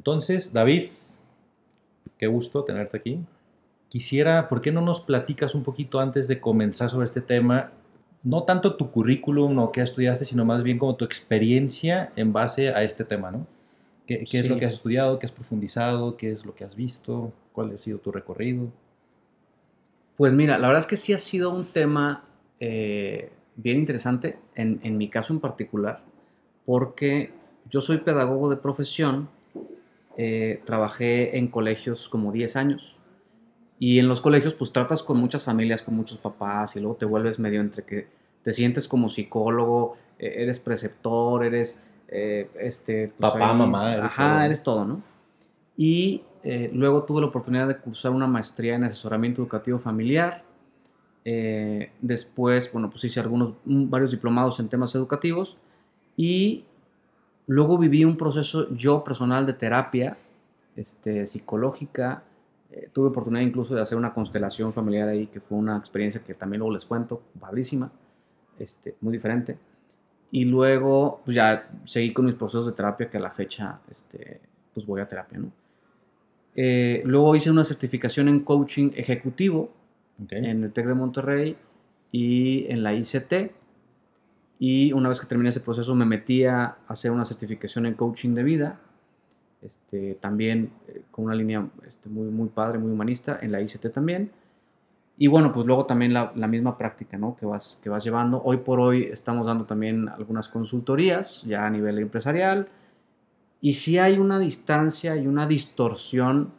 Entonces, 0.00 0.54
David, 0.54 0.84
qué 2.16 2.26
gusto 2.26 2.64
tenerte 2.64 2.96
aquí. 2.96 3.20
Quisiera, 3.90 4.48
¿por 4.48 4.62
qué 4.62 4.72
no 4.72 4.80
nos 4.80 5.02
platicas 5.02 5.54
un 5.54 5.62
poquito 5.62 6.00
antes 6.00 6.26
de 6.26 6.40
comenzar 6.40 6.88
sobre 6.88 7.04
este 7.04 7.20
tema? 7.20 7.72
No 8.22 8.44
tanto 8.44 8.76
tu 8.76 8.90
currículum 8.90 9.58
o 9.58 9.70
qué 9.70 9.82
estudiaste, 9.82 10.24
sino 10.24 10.46
más 10.46 10.62
bien 10.62 10.78
como 10.78 10.96
tu 10.96 11.04
experiencia 11.04 12.12
en 12.16 12.32
base 12.32 12.70
a 12.70 12.82
este 12.82 13.04
tema, 13.04 13.30
¿no? 13.30 13.46
¿Qué, 14.06 14.24
qué 14.24 14.38
es 14.38 14.48
lo 14.48 14.58
que 14.58 14.64
has 14.64 14.72
estudiado? 14.72 15.18
¿Qué 15.18 15.26
has 15.26 15.32
profundizado? 15.32 16.16
¿Qué 16.16 16.32
es 16.32 16.46
lo 16.46 16.54
que 16.54 16.64
has 16.64 16.74
visto? 16.74 17.34
¿Cuál 17.52 17.74
ha 17.74 17.76
sido 17.76 17.98
tu 17.98 18.10
recorrido? 18.10 18.68
Pues 20.16 20.32
mira, 20.32 20.56
la 20.56 20.68
verdad 20.68 20.80
es 20.80 20.86
que 20.86 20.96
sí 20.96 21.12
ha 21.12 21.18
sido 21.18 21.50
un 21.50 21.66
tema 21.66 22.24
eh, 22.58 23.30
bien 23.54 23.76
interesante, 23.76 24.38
en, 24.54 24.80
en, 24.82 24.96
mi 24.96 25.10
caso 25.10 25.34
en 25.34 25.40
particular, 25.40 26.00
porque 26.64 27.32
yo 27.68 27.82
soy 27.82 27.98
pedagogo 27.98 28.48
de 28.48 28.56
profesión, 28.56 29.28
eh, 30.16 30.62
trabajé 30.64 31.38
en 31.38 31.48
colegios 31.48 32.08
como 32.08 32.32
10 32.32 32.56
años, 32.56 32.96
y 33.78 33.98
en 33.98 34.08
los 34.08 34.20
colegios 34.20 34.54
pues 34.54 34.72
tratas 34.72 35.02
con 35.02 35.18
muchas 35.18 35.44
familias, 35.44 35.82
con 35.82 35.94
muchos 35.94 36.18
papás, 36.18 36.76
y 36.76 36.80
luego 36.80 36.96
te 36.96 37.06
vuelves 37.06 37.38
medio 37.38 37.60
entre 37.60 37.84
que 37.84 38.08
te 38.42 38.52
sientes 38.52 38.88
como 38.88 39.08
psicólogo, 39.08 39.96
eh, 40.18 40.34
eres 40.38 40.58
preceptor, 40.58 41.44
eres... 41.44 41.80
este, 42.08 43.12
pues, 43.16 43.32
Papá, 43.32 43.52
mamá, 43.54 43.94
eres 43.94 44.12
ajá, 44.12 44.28
todo. 44.28 44.40
eres 44.40 44.62
todo, 44.62 44.84
¿no? 44.84 45.02
Y 45.76 46.24
eh, 46.42 46.70
luego 46.72 47.04
tuve 47.04 47.20
la 47.20 47.26
oportunidad 47.28 47.68
de 47.68 47.76
cursar 47.76 48.12
una 48.12 48.26
maestría 48.26 48.74
en 48.74 48.84
asesoramiento 48.84 49.42
educativo 49.42 49.78
familiar. 49.78 50.44
Eh, 51.24 51.90
después, 52.00 52.72
bueno, 52.72 52.90
pues 52.90 53.04
hice 53.04 53.20
algunos, 53.20 53.54
varios 53.64 54.10
diplomados 54.10 54.58
en 54.60 54.68
temas 54.68 54.94
educativos. 54.94 55.56
Y 56.16 56.64
luego 57.46 57.78
viví 57.78 58.04
un 58.04 58.16
proceso 58.16 58.68
yo 58.74 59.02
personal 59.04 59.46
de 59.46 59.54
terapia 59.54 60.16
este, 60.76 61.26
psicológica. 61.26 62.22
Eh, 62.70 62.88
tuve 62.92 63.08
oportunidad 63.08 63.42
incluso 63.42 63.74
de 63.74 63.82
hacer 63.82 63.98
una 63.98 64.14
constelación 64.14 64.72
familiar 64.72 65.08
ahí, 65.08 65.26
que 65.26 65.40
fue 65.40 65.58
una 65.58 65.76
experiencia 65.76 66.22
que 66.22 66.34
también 66.34 66.60
luego 66.60 66.74
les 66.74 66.84
cuento, 66.84 67.22
padrísima, 67.38 67.90
este, 68.58 68.96
muy 69.00 69.12
diferente. 69.12 69.58
Y 70.30 70.44
luego, 70.44 71.22
pues 71.24 71.34
ya 71.34 71.68
seguí 71.84 72.12
con 72.12 72.26
mis 72.26 72.36
procesos 72.36 72.66
de 72.66 72.72
terapia 72.72 73.10
que 73.10 73.16
a 73.16 73.20
la 73.20 73.30
fecha, 73.30 73.80
este, 73.90 74.40
pues 74.72 74.86
voy 74.86 75.00
a 75.00 75.08
terapia, 75.08 75.38
¿no? 75.38 75.50
Eh, 76.54 77.02
luego 77.04 77.34
hice 77.36 77.50
una 77.50 77.64
certificación 77.64 78.28
en 78.28 78.40
coaching 78.40 78.90
ejecutivo 78.96 79.70
en 80.28 80.44
el 80.64 80.72
TEC 80.72 80.86
de 80.86 80.94
Monterrey 80.94 81.56
y 82.12 82.66
en 82.70 82.82
la 82.82 82.94
ICT. 82.94 83.52
Y 84.60 84.92
una 84.92 85.08
vez 85.08 85.18
que 85.18 85.26
terminé 85.26 85.48
ese 85.48 85.60
proceso 85.60 85.94
me 85.96 86.04
metí 86.04 86.44
a 86.44 86.76
hacer 86.86 87.10
una 87.10 87.24
certificación 87.24 87.86
en 87.86 87.94
coaching 87.94 88.34
de 88.34 88.42
vida, 88.44 88.78
este, 89.62 90.14
también 90.20 90.70
eh, 90.86 91.02
con 91.10 91.24
una 91.24 91.34
línea 91.34 91.66
este, 91.88 92.08
muy, 92.08 92.28
muy 92.28 92.50
padre, 92.50 92.78
muy 92.78 92.92
humanista, 92.92 93.38
en 93.42 93.50
la 93.50 93.60
ICT 93.60 93.90
también. 93.92 94.30
Y 95.16 95.26
bueno, 95.26 95.52
pues 95.52 95.66
luego 95.66 95.86
también 95.86 96.12
la, 96.12 96.32
la, 96.36 96.46
misma 96.46 96.78
práctica 96.78 97.18
¿no? 97.18 97.36
que, 97.36 97.46
vas, 97.46 97.80
que 97.82 97.88
vas 97.88 98.04
llevando. 98.04 98.40
Hoy 98.44 98.58
por 98.58 98.80
hoy 98.80 99.04
estamos 99.04 99.46
dando 99.46 99.64
también 99.64 100.08
algunas 100.08 100.48
consultorías 100.48 101.42
ya 101.42 101.66
a 101.66 101.70
nivel 101.70 101.98
empresarial 101.98 102.68
y 103.60 103.74
si 103.74 103.98
hay 103.98 104.18
una 104.18 104.38
distancia 104.38 105.16
y 105.16 105.26
una 105.26 105.46
distorsión, 105.46 106.52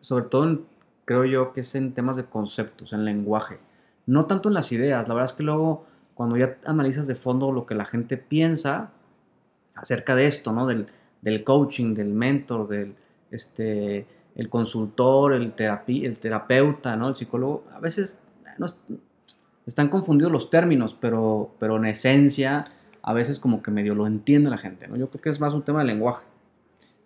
sobre 0.00 0.24
todo 0.26 0.60
creo 1.04 1.24
yo 1.24 1.52
que 1.52 1.62
es 1.62 1.74
en 1.74 1.92
temas 1.92 2.16
de 2.16 2.26
conceptos, 2.26 2.92
en 2.92 3.04
lenguaje, 3.04 3.58
no 4.06 4.26
tanto 4.26 4.48
en 4.48 4.54
las 4.54 4.70
ideas. 4.70 5.08
La 5.08 5.14
verdad 5.14 5.30
es 5.30 5.36
que 5.36 5.42
luego 5.42 5.86
cuando 6.20 6.36
ya 6.36 6.58
analizas 6.66 7.06
de 7.06 7.14
fondo 7.14 7.50
lo 7.50 7.64
que 7.64 7.74
la 7.74 7.86
gente 7.86 8.18
piensa 8.18 8.90
acerca 9.74 10.14
de 10.14 10.26
esto, 10.26 10.52
¿no? 10.52 10.66
Del, 10.66 10.86
del 11.22 11.44
coaching, 11.44 11.94
del 11.94 12.08
mentor, 12.08 12.68
del 12.68 12.92
este, 13.30 14.04
el 14.34 14.50
consultor, 14.50 15.32
el, 15.32 15.54
terapi, 15.54 16.04
el 16.04 16.18
terapeuta, 16.18 16.94
¿no? 16.94 17.08
El 17.08 17.16
psicólogo, 17.16 17.64
a 17.74 17.80
veces 17.80 18.18
no, 18.58 18.66
están 19.66 19.88
confundidos 19.88 20.30
los 20.30 20.50
términos, 20.50 20.94
pero, 21.00 21.54
pero 21.58 21.78
en 21.78 21.86
esencia 21.86 22.66
a 23.00 23.14
veces 23.14 23.38
como 23.38 23.62
que 23.62 23.70
medio 23.70 23.94
lo 23.94 24.06
entiende 24.06 24.50
la 24.50 24.58
gente, 24.58 24.88
¿no? 24.88 24.96
Yo 24.98 25.08
creo 25.08 25.22
que 25.22 25.30
es 25.30 25.40
más 25.40 25.54
un 25.54 25.62
tema 25.62 25.78
de 25.78 25.86
lenguaje. 25.86 26.26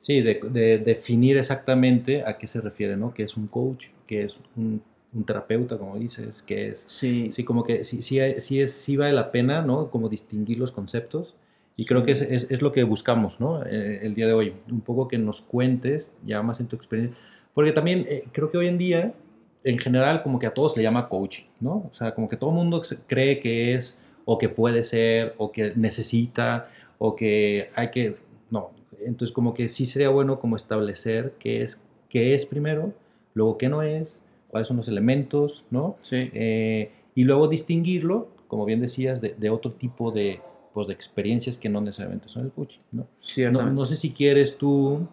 Sí, 0.00 0.22
de, 0.22 0.83
definir 0.84 1.39
exactamente 1.39 2.25
a 2.27 2.37
qué 2.37 2.49
se 2.49 2.60
refiere, 2.60 2.97
¿no? 2.97 3.15
¿Qué 3.15 3.22
es 3.22 3.37
un 3.37 3.47
coach? 3.47 3.87
¿Qué 4.09 4.25
es 4.25 4.41
un, 4.56 4.83
terapeuta, 5.23 5.79
como 5.79 5.97
dices? 5.97 6.43
¿Qué 6.43 6.71
es? 6.71 6.85
Sí. 6.89 7.31
Sí, 7.33 7.45
como 7.45 7.63
que 7.63 7.85
sí, 7.85 8.03
sí, 8.03 8.19
sí, 8.39 8.61
es, 8.61 8.73
sí 8.73 8.97
vale 8.97 9.13
la 9.13 9.31
pena, 9.31 9.63
¿no? 9.63 9.91
Como 9.91 10.09
distinguir 10.09 10.59
los 10.59 10.73
conceptos. 10.73 11.37
Y 11.77 11.87
creo 11.87 12.05
que 12.05 12.13
es, 12.13 12.23
es, 12.23 12.51
es, 12.51 12.63
lo 12.63 12.73
que 12.73 12.83
buscamos, 12.83 13.41
¿no? 13.41 13.65
Eh, 13.65 14.01
el 14.03 14.15
día 14.15 14.27
de 14.27 14.33
hoy. 14.33 14.55
Un 14.69 14.81
poco 14.81 15.07
que 15.07 15.19
nos 15.19 15.41
cuentes 15.41 16.13
ya 16.27 16.43
más 16.43 16.59
en 16.59 16.67
tu 16.67 16.75
experiencia. 16.75 17.17
Porque 17.55 17.71
también 17.71 18.07
eh, 18.09 18.25
creo 18.33 18.51
que 18.51 18.59
hoy 18.59 18.67
en 18.67 18.79
día, 18.79 19.15
en 19.63 19.79
general, 19.79 20.23
como 20.25 20.39
que 20.41 20.47
a 20.47 20.55
todos 20.55 20.77
le 20.77 20.83
llama 20.83 21.09
coaching, 21.09 21.45
¿no? 21.61 21.89
O 21.91 21.95
sea, 21.95 22.13
como 22.15 22.29
que 22.29 22.37
todo 22.37 22.51
el 22.51 22.57
mundo 22.57 22.83
cree 23.07 23.39
que 23.39 23.75
es 23.75 23.99
o 24.25 24.39
que 24.39 24.49
puede 24.49 24.85
ser, 24.85 25.35
o 25.39 25.53
que 25.53 25.73
necesita, 25.77 26.69
o 26.99 27.15
que 27.15 27.69
hay 27.75 27.91
que... 27.91 28.17
No, 28.51 28.71
entonces 29.05 29.33
como 29.35 29.55
que 29.55 29.69
sí 29.69 29.87
sería 29.87 30.09
bueno 30.09 30.41
como 30.41 30.57
establecer 30.57 31.35
qué 31.39 31.63
es, 31.63 31.83
qué 32.09 32.35
es 32.35 32.47
primero, 32.47 32.93
luego 33.35 33.59
qué 33.59 33.69
no 33.69 33.83
es, 33.83 34.21
cuáles 34.54 34.69
son 34.69 34.76
los 34.76 34.87
elementos, 34.87 35.65
¿no? 35.72 35.97
Sí. 35.98 36.31
Eh, 36.32 36.92
y 37.16 37.25
luego 37.25 37.48
distinguirlo, 37.48 38.28
como 38.47 38.65
bien 38.65 38.81
decías, 38.81 39.20
de, 39.20 39.34
de 39.37 39.50
otro 39.50 39.72
tipo 39.72 40.12
de, 40.12 40.38
pues, 40.72 40.87
de 40.87 40.94
experiencias 40.94 41.59
que 41.59 41.69
no 41.69 41.81
necesariamente 41.81 42.28
son 42.28 42.44
el 42.44 42.53
coaching, 42.53 42.78
¿no? 42.92 43.09
No, 43.50 43.69
no, 43.72 43.84
sé 43.84 43.97
si 43.97 44.12
quieres 44.12 44.56
tú... 44.56 45.09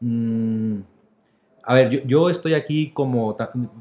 Mmm, 0.00 0.80
a 1.62 1.72
ver, 1.72 1.88
yo, 1.88 2.00
yo, 2.04 2.28
estoy 2.28 2.52
aquí 2.52 2.90
como 2.90 3.34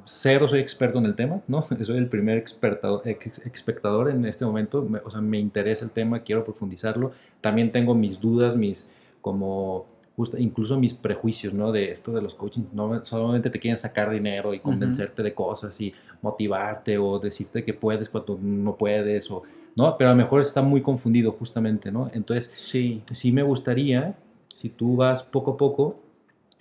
cero, 0.06 0.48
soy 0.48 0.62
experto 0.62 1.00
en 1.00 1.06
el 1.06 1.16
tema, 1.16 1.42
¿no? 1.50 1.68
Soy 1.84 1.98
el 1.98 2.08
primer 2.08 2.38
espectador 2.38 4.10
en 4.10 4.24
este 4.24 4.46
momento, 4.46 4.88
o 5.04 5.12
sea, 5.12 5.20
me 5.20 5.38
interesa 5.38 5.84
el 5.84 5.92
tema, 5.92 6.22
quiero 6.22 6.46
profundizarlo. 6.46 7.12
También 7.42 7.74
tengo 7.74 7.94
mis 7.94 8.22
dudas, 8.22 8.56
mis, 8.56 8.88
como, 9.20 9.86
justo, 10.16 10.38
incluso 10.38 10.78
mis 10.78 10.94
prejuicios, 10.94 11.54
¿no? 11.54 11.72
De 11.72 11.92
esto 11.92 12.12
de 12.12 12.22
los 12.22 12.36
coaching, 12.36 12.64
no 12.74 13.04
solamente 13.06 13.50
te 13.50 13.60
quieren 13.60 13.78
sacar 13.78 14.12
dinero 14.12 14.54
y 14.54 14.60
convencerte 14.60 15.22
uh 15.22 15.24
-huh. 15.24 15.30
de 15.30 15.34
cosas 15.34 15.82
y 15.82 15.94
motivarte 16.22 16.98
o 16.98 17.20
decirte 17.20 17.64
que 17.64 17.74
puedes 17.74 18.10
cuando 18.10 18.38
no 18.42 18.76
puedes, 18.76 19.30
o, 19.32 19.44
¿no? 19.76 19.98
Pero 19.98 20.12
a 20.12 20.14
lo 20.14 20.18
mejor 20.18 20.42
está 20.42 20.62
muy 20.62 20.82
confundido 20.82 21.32
justamente, 21.32 21.92
¿no? 21.92 22.12
Entonces, 22.14 22.52
sí, 22.56 23.02
sí 23.12 23.32
me 23.32 23.44
gustaría, 23.44 24.16
si 24.48 24.70
tú 24.70 24.96
vas 24.96 25.24
poco 25.24 25.52
a 25.52 25.58
poco, 25.58 26.00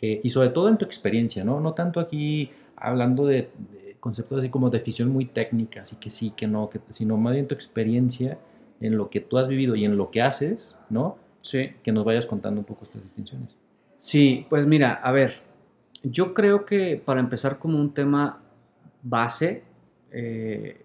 eh, 0.01 0.21
y 0.25 0.31
sobre 0.31 0.49
todo 0.49 0.69
en 0.69 0.79
tu 0.79 0.84
experiencia, 0.84 1.45
¿no? 1.45 1.61
No 1.61 1.75
tanto 1.75 2.01
aquí 2.01 2.51
hablando 2.77 3.27
de, 3.27 3.51
de, 3.73 3.97
conceptos 4.01 4.39
así 4.39 4.49
como 4.49 4.71
definición 4.71 5.11
muy 5.11 5.27
técnicas 5.27 5.93
y 5.93 5.97
que 5.97 6.11
sí, 6.11 6.33
que 6.37 6.49
no, 6.49 6.71
que, 6.71 6.81
sino 6.91 7.17
más 7.17 7.34
bien 7.34 7.47
tu 7.47 7.55
experiencia 7.55 8.39
en 8.81 8.97
lo 8.97 9.11
que 9.11 9.21
tú 9.21 9.39
has 9.39 9.47
vivido 9.47 9.77
y 9.77 9.84
en 9.84 9.97
lo 9.97 10.11
que 10.11 10.23
haces, 10.23 10.77
¿no? 10.91 11.17
Sí. 11.42 11.72
Que 11.82 11.92
nos 11.92 12.04
vayas 12.04 12.26
contando 12.26 12.60
un 12.60 12.64
poco 12.64 12.84
estas 12.84 13.03
distinciones. 13.03 13.56
Sí, 13.98 14.47
pues 14.48 14.66
mira, 14.66 14.94
a 14.94 15.12
ver, 15.12 15.41
yo 16.03 16.34
creo 16.34 16.64
que 16.64 17.00
para 17.04 17.20
empezar 17.20 17.58
como 17.58 17.78
un 17.78 17.92
tema 17.92 18.41
base, 19.03 19.62
eh, 20.10 20.84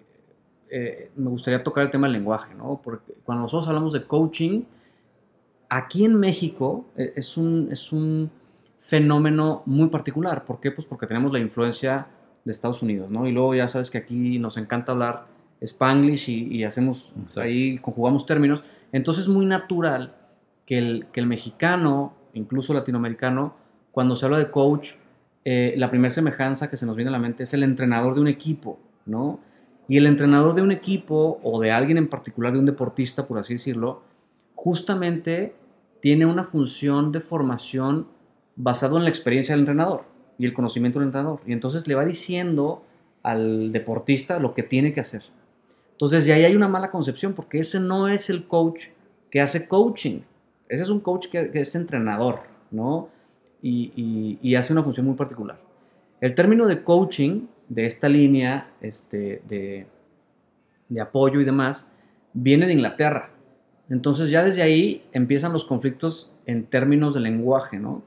eh, 0.70 1.12
me 1.16 1.30
gustaría 1.30 1.64
tocar 1.64 1.86
el 1.86 1.92
tema 1.92 2.08
del 2.08 2.14
lenguaje, 2.14 2.54
¿no? 2.54 2.82
Porque 2.84 3.14
cuando 3.24 3.44
nosotros 3.44 3.68
hablamos 3.68 3.94
de 3.94 4.06
coaching, 4.06 4.64
aquí 5.70 6.06
en 6.06 6.16
México 6.16 6.86
eh, 6.98 7.14
es 7.16 7.38
un, 7.38 7.70
es 7.72 7.92
un 7.92 8.30
fenómeno 8.82 9.64
muy 9.66 9.88
particular. 9.90 10.46
¿Por 10.46 10.60
qué? 10.60 10.72
Pues 10.72 10.86
porque 10.86 11.08
tenemos 11.08 11.32
la 11.32 11.40
influencia 11.40 12.08
de 12.46 12.52
Estados 12.52 12.82
Unidos, 12.82 13.10
¿no? 13.10 13.28
Y 13.28 13.32
luego 13.32 13.56
ya 13.56 13.68
sabes 13.70 13.90
que 13.90 13.98
aquí 13.98 14.40
nos 14.40 14.58
encanta 14.58 14.92
hablar 14.92 15.26
spanglish 15.62 16.30
y, 16.30 16.56
y 16.56 16.64
hacemos, 16.64 17.12
Exacto. 17.18 17.42
ahí 17.42 17.78
conjugamos 17.80 18.26
términos. 18.26 18.64
Entonces 18.92 19.24
es 19.24 19.30
muy 19.30 19.46
natural 19.46 20.14
que 20.68 20.78
el, 20.78 21.08
que 21.12 21.20
el 21.20 21.26
mexicano, 21.26 22.14
incluso 22.34 22.74
latinoamericano, 22.76 23.56
cuando 23.92 24.16
se 24.16 24.26
habla 24.26 24.38
de 24.38 24.52
coach, 24.52 24.92
eh, 25.44 25.74
la 25.78 25.90
primera 25.90 26.14
semejanza 26.14 26.70
que 26.70 26.78
se 26.78 26.86
nos 26.86 26.96
viene 26.96 27.10
a 27.10 27.14
la 27.14 27.20
mente 27.20 27.44
es 27.44 27.54
el 27.56 27.64
entrenador 27.64 28.14
de 28.14 28.22
un 28.22 28.28
equipo, 28.28 28.78
¿no? 29.08 29.40
Y 29.88 29.98
el 29.98 30.06
entrenador 30.06 30.54
de 30.54 30.62
un 30.62 30.72
equipo 30.72 31.40
o 31.42 31.60
de 31.62 31.72
alguien 31.72 31.98
en 31.98 32.10
particular, 32.10 32.54
de 32.54 32.60
un 32.60 32.66
deportista, 32.66 33.26
por 33.26 33.40
así 33.40 33.54
decirlo, 33.54 34.04
justamente 34.54 35.56
tiene 36.02 36.26
una 36.26 36.44
función 36.44 37.12
de 37.12 37.22
formación 37.22 38.08
basado 38.58 38.98
en 38.98 39.04
la 39.04 39.10
experiencia 39.10 39.54
del 39.54 39.62
entrenador 39.62 40.04
y 40.38 40.46
el 40.46 40.54
conocimiento 40.54 41.00
del 41.00 41.08
entrenador. 41.08 41.40
Y 41.48 41.54
entonces 41.54 41.88
le 41.88 41.96
va 41.96 42.06
diciendo 42.06 42.84
al 43.24 43.72
deportista 43.72 44.40
lo 44.40 44.54
que 44.54 44.64
tiene 44.64 44.94
que 44.94 45.00
hacer. 45.00 45.24
Entonces, 45.94 46.26
de 46.26 46.34
ahí 46.34 46.44
hay 46.44 46.56
una 46.56 46.68
mala 46.68 46.92
concepción, 46.92 47.34
porque 47.34 47.60
ese 47.60 47.80
no 47.80 48.08
es 48.08 48.30
el 48.30 48.48
coach 48.48 48.88
que 49.32 49.42
hace 49.42 49.68
coaching. 49.68 50.20
Ese 50.70 50.84
es 50.84 50.90
un 50.90 51.00
coach 51.00 51.28
que, 51.28 51.52
que 51.52 51.62
es 51.62 51.76
entrenador, 51.76 52.42
¿no? 52.72 53.10
Y, 53.62 54.56
hace 54.56 54.74
una 54.74 54.84
función 54.84 55.06
muy 55.06 55.16
particular. 55.16 55.60
El 56.22 56.36
término 56.36 56.68
de 56.68 56.84
coaching, 56.84 57.48
de 57.70 57.86
esta 57.86 58.08
línea 58.08 58.72
este, 58.82 59.42
de, 59.48 59.88
apoyo 61.02 61.42
y 61.42 61.46
demás, 61.46 61.92
viene 62.34 62.66
de 62.66 62.74
Inglaterra. 62.74 63.30
Entonces, 63.90 64.30
ya 64.32 64.44
desde 64.44 64.62
ahí 64.62 65.04
empiezan 65.12 65.54
los 65.54 65.66
conflictos 65.66 66.32
en 66.46 66.66
términos 66.66 67.14
de 67.14 67.20
lenguaje, 67.22 67.80
¿no? 67.80 68.04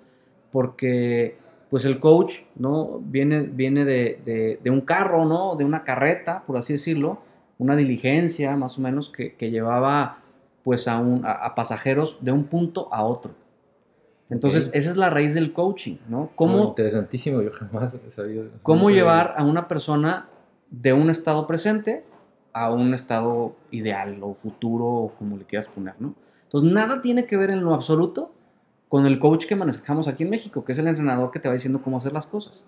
porque 0.53 1.37
pues 1.69 1.85
el 1.85 2.01
coach, 2.01 2.41
¿no? 2.57 2.99
Viene, 2.99 3.43
viene 3.43 3.85
de, 3.85 4.59
un 4.65 4.81
carro, 4.81 5.25
¿no? 5.25 5.55
De 5.55 5.65
una 5.65 5.85
carreta, 5.85 6.43
por 6.45 6.57
así 6.57 6.73
decirlo, 6.73 7.23
una 7.59 7.77
diligencia 7.77 8.57
más 8.57 8.77
o 8.77 8.81
menos 8.81 9.11
que 9.11 9.51
llevaba 9.51 10.20
pues 10.65 10.89
a, 10.89 10.99
un, 10.99 11.23
a, 11.25 11.55
pasajeros 11.55 12.19
de 12.21 12.33
un 12.33 12.45
punto 12.45 12.93
a 12.93 13.05
otro. 13.05 13.33
Entonces, 14.29 14.71
esa 14.75 14.91
es 14.91 14.97
la 14.97 15.11
raíz 15.11 15.35
del 15.35 15.53
coaching, 15.53 15.97
¿no? 16.09 16.31
¿Cómo, 16.37 16.69
interesantísimo, 16.69 17.43
yo 17.43 17.51
jamás 17.51 17.95
he 17.95 18.13
sabido. 18.13 18.45
¿Cómo 18.63 18.91
llevar 18.91 19.35
a 19.37 19.45
una 19.45 19.67
persona 19.67 20.29
de 20.71 20.93
un 20.93 21.11
estado 21.11 21.49
presente 21.49 22.05
a 22.53 22.73
un 22.73 22.95
estado 22.95 23.57
ideal 23.71 24.19
o 24.23 24.35
futuro, 24.35 24.87
o 24.87 25.15
como 25.19 25.37
le 25.37 25.45
quieras 25.45 25.69
poner, 25.69 25.95
¿no? 25.99 26.15
Entonces, 26.45 26.73
nada 26.73 27.01
tiene 27.01 27.27
que 27.27 27.37
ver 27.37 27.51
en 27.51 27.63
lo 27.63 27.75
absoluto 27.75 28.33
con 28.89 29.07
el 29.07 29.21
coach 29.21 29.47
que 29.47 29.55
manejamos 29.55 30.09
aquí 30.09 30.25
en 30.25 30.31
México, 30.31 30.65
que 30.65 30.73
es 30.73 30.79
el 30.79 30.89
entrenador 30.89 31.31
que 31.31 31.39
te 31.39 31.49
va 31.49 31.55
diciendo 31.55 31.81
cómo 31.83 31.99
hacer 31.99 32.13
las 32.13 32.27
cosas. 32.27 32.65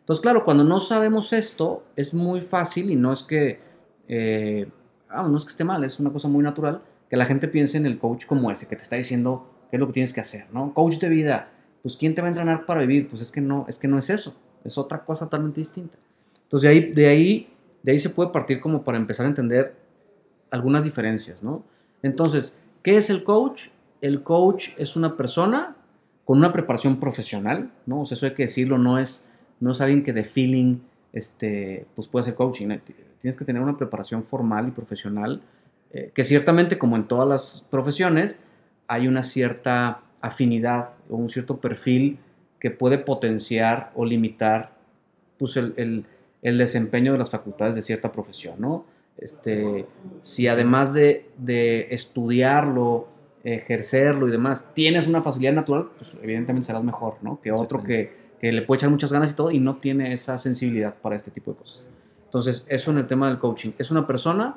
Entonces, 0.00 0.22
claro, 0.22 0.44
cuando 0.44 0.64
no 0.64 0.80
sabemos 0.80 1.32
esto, 1.32 1.82
es 1.96 2.14
muy 2.14 2.40
fácil 2.40 2.90
y 2.90 2.96
no 2.96 3.12
es 3.12 3.22
que, 3.22 3.60
eh, 4.08 4.70
ah, 5.10 5.28
no 5.28 5.36
es 5.36 5.44
que 5.44 5.50
esté 5.50 5.64
mal, 5.64 5.84
es 5.84 6.00
una 6.00 6.10
cosa 6.10 6.28
muy 6.28 6.42
natural, 6.42 6.80
que 7.08 7.16
la 7.16 7.26
gente 7.26 7.48
piense 7.48 7.76
en 7.76 7.86
el 7.86 7.98
coach 7.98 8.26
como 8.26 8.50
ese, 8.50 8.66
que 8.68 8.76
te 8.76 8.82
está 8.82 8.96
diciendo 8.96 9.50
qué 9.70 9.76
es 9.76 9.80
lo 9.80 9.86
que 9.86 9.92
tienes 9.94 10.12
que 10.12 10.20
hacer, 10.20 10.46
¿no? 10.52 10.72
Coach 10.74 10.98
de 10.98 11.08
vida, 11.08 11.50
pues 11.82 11.96
¿quién 11.96 12.14
te 12.14 12.20
va 12.20 12.28
a 12.28 12.30
entrenar 12.30 12.66
para 12.66 12.80
vivir? 12.80 13.08
Pues 13.08 13.22
es 13.22 13.30
que 13.30 13.40
no, 13.40 13.66
es 13.68 13.78
que 13.78 13.88
no 13.88 13.98
es 13.98 14.10
eso, 14.10 14.34
es 14.64 14.78
otra 14.78 15.04
cosa 15.04 15.26
totalmente 15.26 15.60
distinta. 15.60 15.96
Entonces, 16.42 16.62
de 16.62 16.68
ahí, 16.68 16.92
de 16.92 17.08
ahí, 17.08 17.48
de 17.82 17.92
ahí 17.92 17.98
se 17.98 18.10
puede 18.10 18.30
partir 18.30 18.60
como 18.60 18.82
para 18.82 18.98
empezar 18.98 19.26
a 19.26 19.28
entender 19.28 19.74
algunas 20.50 20.84
diferencias, 20.84 21.42
¿no? 21.42 21.62
Entonces, 22.02 22.56
¿qué 22.82 22.96
es 22.96 23.10
el 23.10 23.24
coach? 23.24 23.68
el 24.00 24.22
coach 24.22 24.70
es 24.76 24.96
una 24.96 25.16
persona 25.16 25.76
con 26.24 26.38
una 26.38 26.52
preparación 26.52 26.98
profesional, 26.98 27.70
¿no? 27.86 28.02
O 28.02 28.06
sea, 28.06 28.16
eso 28.16 28.26
hay 28.26 28.34
que 28.34 28.44
decirlo, 28.44 28.78
no 28.78 28.98
es, 28.98 29.24
no 29.60 29.72
es 29.72 29.80
alguien 29.80 30.02
que 30.02 30.12
de 30.12 30.24
feeling, 30.24 30.78
este, 31.12 31.86
pues 31.94 32.08
puede 32.08 32.24
ser 32.24 32.34
coaching. 32.34 32.78
Tienes 33.20 33.36
que 33.36 33.44
tener 33.44 33.62
una 33.62 33.76
preparación 33.76 34.24
formal 34.24 34.68
y 34.68 34.70
profesional, 34.72 35.40
eh, 35.92 36.10
que 36.14 36.24
ciertamente, 36.24 36.78
como 36.78 36.96
en 36.96 37.04
todas 37.04 37.28
las 37.28 37.66
profesiones, 37.70 38.38
hay 38.88 39.08
una 39.08 39.22
cierta 39.22 40.02
afinidad 40.20 40.90
o 41.08 41.16
un 41.16 41.30
cierto 41.30 41.58
perfil 41.58 42.18
que 42.60 42.70
puede 42.70 42.98
potenciar 42.98 43.92
o 43.94 44.04
limitar 44.04 44.72
pues, 45.38 45.56
el, 45.56 46.04
desempeño 46.42 47.12
de 47.12 47.18
las 47.18 47.30
facultades 47.30 47.74
de 47.74 47.82
cierta 47.82 48.12
profesión, 48.12 48.56
¿no? 48.58 48.84
Este, 49.18 49.86
si 50.22 50.46
además 50.46 50.92
de, 50.92 51.28
de 51.38 51.88
estudiarlo, 51.90 53.08
ejercerlo 53.42 54.28
y 54.28 54.30
demás, 54.30 54.72
tienes 54.74 55.06
una 55.06 55.22
facilidad 55.22 55.54
natural, 55.54 55.88
pues 55.96 56.12
evidentemente 56.22 56.66
serás 56.66 56.84
mejor, 56.84 57.16
¿no? 57.22 57.40
Que 57.40 57.52
otro 57.52 57.82
que, 57.82 58.12
que, 58.40 58.52
le 58.52 58.62
puede 58.62 58.78
echar 58.78 58.90
muchas 58.90 59.12
ganas 59.12 59.30
y 59.30 59.34
todo 59.34 59.50
y 59.50 59.58
no 59.58 59.76
tiene 59.76 60.12
esa 60.12 60.36
sensibilidad 60.36 60.94
para 60.94 61.16
este 61.16 61.30
tipo 61.30 61.52
de 61.52 61.58
cosas. 61.58 61.86
Entonces, 62.24 62.64
eso 62.68 62.90
en 62.90 62.98
el 62.98 63.06
tema 63.06 63.28
del 63.28 63.38
coaching. 63.38 63.70
Es 63.78 63.90
una 63.90 64.06
persona 64.06 64.56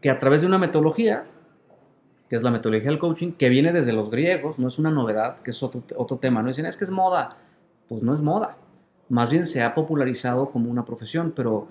que 0.00 0.10
a 0.10 0.18
través 0.18 0.40
de 0.40 0.46
una 0.46 0.58
metodología, 0.58 1.24
que 2.28 2.36
es 2.36 2.42
la 2.42 2.50
metodología 2.50 2.90
del 2.90 2.98
coaching, 2.98 3.32
que 3.32 3.48
viene 3.48 3.72
desde 3.72 3.92
los 3.92 4.10
griegos, 4.10 4.58
no 4.58 4.68
es 4.68 4.78
una 4.78 4.90
novedad, 4.90 5.42
que 5.42 5.50
es 5.50 5.62
otro, 5.62 5.82
otro 5.96 6.18
tema, 6.18 6.42
¿no? 6.42 6.48
Dicen, 6.48 6.66
es 6.66 6.76
que 6.76 6.84
es 6.84 6.90
moda. 6.90 7.36
Pues 7.88 8.02
no 8.02 8.14
es 8.14 8.20
moda. 8.20 8.56
Más 9.08 9.30
bien 9.30 9.44
se 9.46 9.62
ha 9.62 9.74
popularizado 9.74 10.50
como 10.50 10.70
una 10.70 10.84
profesión, 10.84 11.32
pero, 11.34 11.66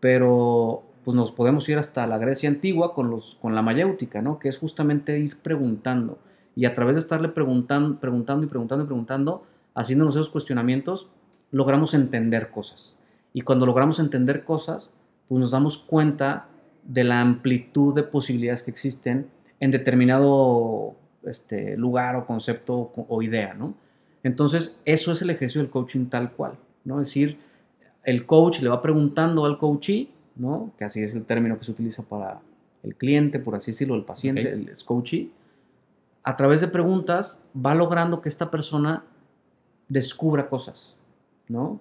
pero 0.00 0.82
pues 1.04 1.14
nos 1.14 1.30
podemos 1.30 1.68
ir 1.68 1.78
hasta 1.78 2.06
la 2.06 2.18
Grecia 2.18 2.48
antigua 2.48 2.94
con, 2.94 3.10
los, 3.10 3.36
con 3.40 3.54
la 3.54 3.62
mayéutica, 3.62 4.22
¿no? 4.22 4.38
Que 4.38 4.48
es 4.48 4.58
justamente 4.58 5.18
ir 5.18 5.38
preguntando. 5.38 6.18
Y 6.56 6.64
a 6.64 6.74
través 6.74 6.94
de 6.94 7.00
estarle 7.00 7.28
preguntando, 7.28 8.00
preguntando 8.00 8.44
y 8.44 8.48
preguntando 8.48 8.84
y 8.84 8.86
preguntando, 8.86 9.44
haciéndonos 9.74 10.16
esos 10.16 10.30
cuestionamientos, 10.30 11.08
logramos 11.50 11.94
entender 11.94 12.50
cosas. 12.50 12.96
Y 13.32 13.42
cuando 13.42 13.66
logramos 13.66 14.00
entender 14.00 14.44
cosas, 14.44 14.92
pues 15.28 15.40
nos 15.40 15.50
damos 15.50 15.78
cuenta 15.78 16.48
de 16.88 17.04
la 17.04 17.20
amplitud 17.20 17.94
de 17.94 18.02
posibilidades 18.02 18.64
que 18.64 18.72
existen 18.72 19.28
en 19.60 19.70
determinado 19.70 20.96
este, 21.24 21.76
lugar 21.76 22.16
o 22.16 22.26
concepto 22.26 22.92
o 22.96 23.22
idea, 23.22 23.54
¿no? 23.54 23.74
Entonces, 24.24 24.76
eso 24.84 25.12
es 25.12 25.22
el 25.22 25.30
ejercicio 25.30 25.60
del 25.60 25.70
coaching 25.70 26.06
tal 26.06 26.32
cual, 26.32 26.54
¿no? 26.84 27.00
Es 27.00 27.08
decir, 27.08 27.38
el 28.02 28.26
coach 28.26 28.60
le 28.60 28.68
va 28.68 28.82
preguntando 28.82 29.44
al 29.44 29.58
coachee 29.58 30.08
¿no? 30.38 30.72
que 30.78 30.84
así 30.84 31.02
es 31.02 31.14
el 31.14 31.24
término 31.24 31.58
que 31.58 31.64
se 31.64 31.72
utiliza 31.72 32.02
para 32.02 32.40
el 32.82 32.94
cliente, 32.94 33.38
por 33.38 33.56
así 33.56 33.72
decirlo, 33.72 33.96
el 33.96 34.04
paciente, 34.04 34.52
el 34.52 34.72
coachee, 34.84 35.30
a 36.22 36.36
través 36.36 36.60
de 36.60 36.68
preguntas 36.68 37.42
va 37.54 37.74
logrando 37.74 38.22
que 38.22 38.28
esta 38.28 38.50
persona 38.50 39.04
descubra 39.88 40.48
cosas, 40.48 40.96
¿no? 41.48 41.80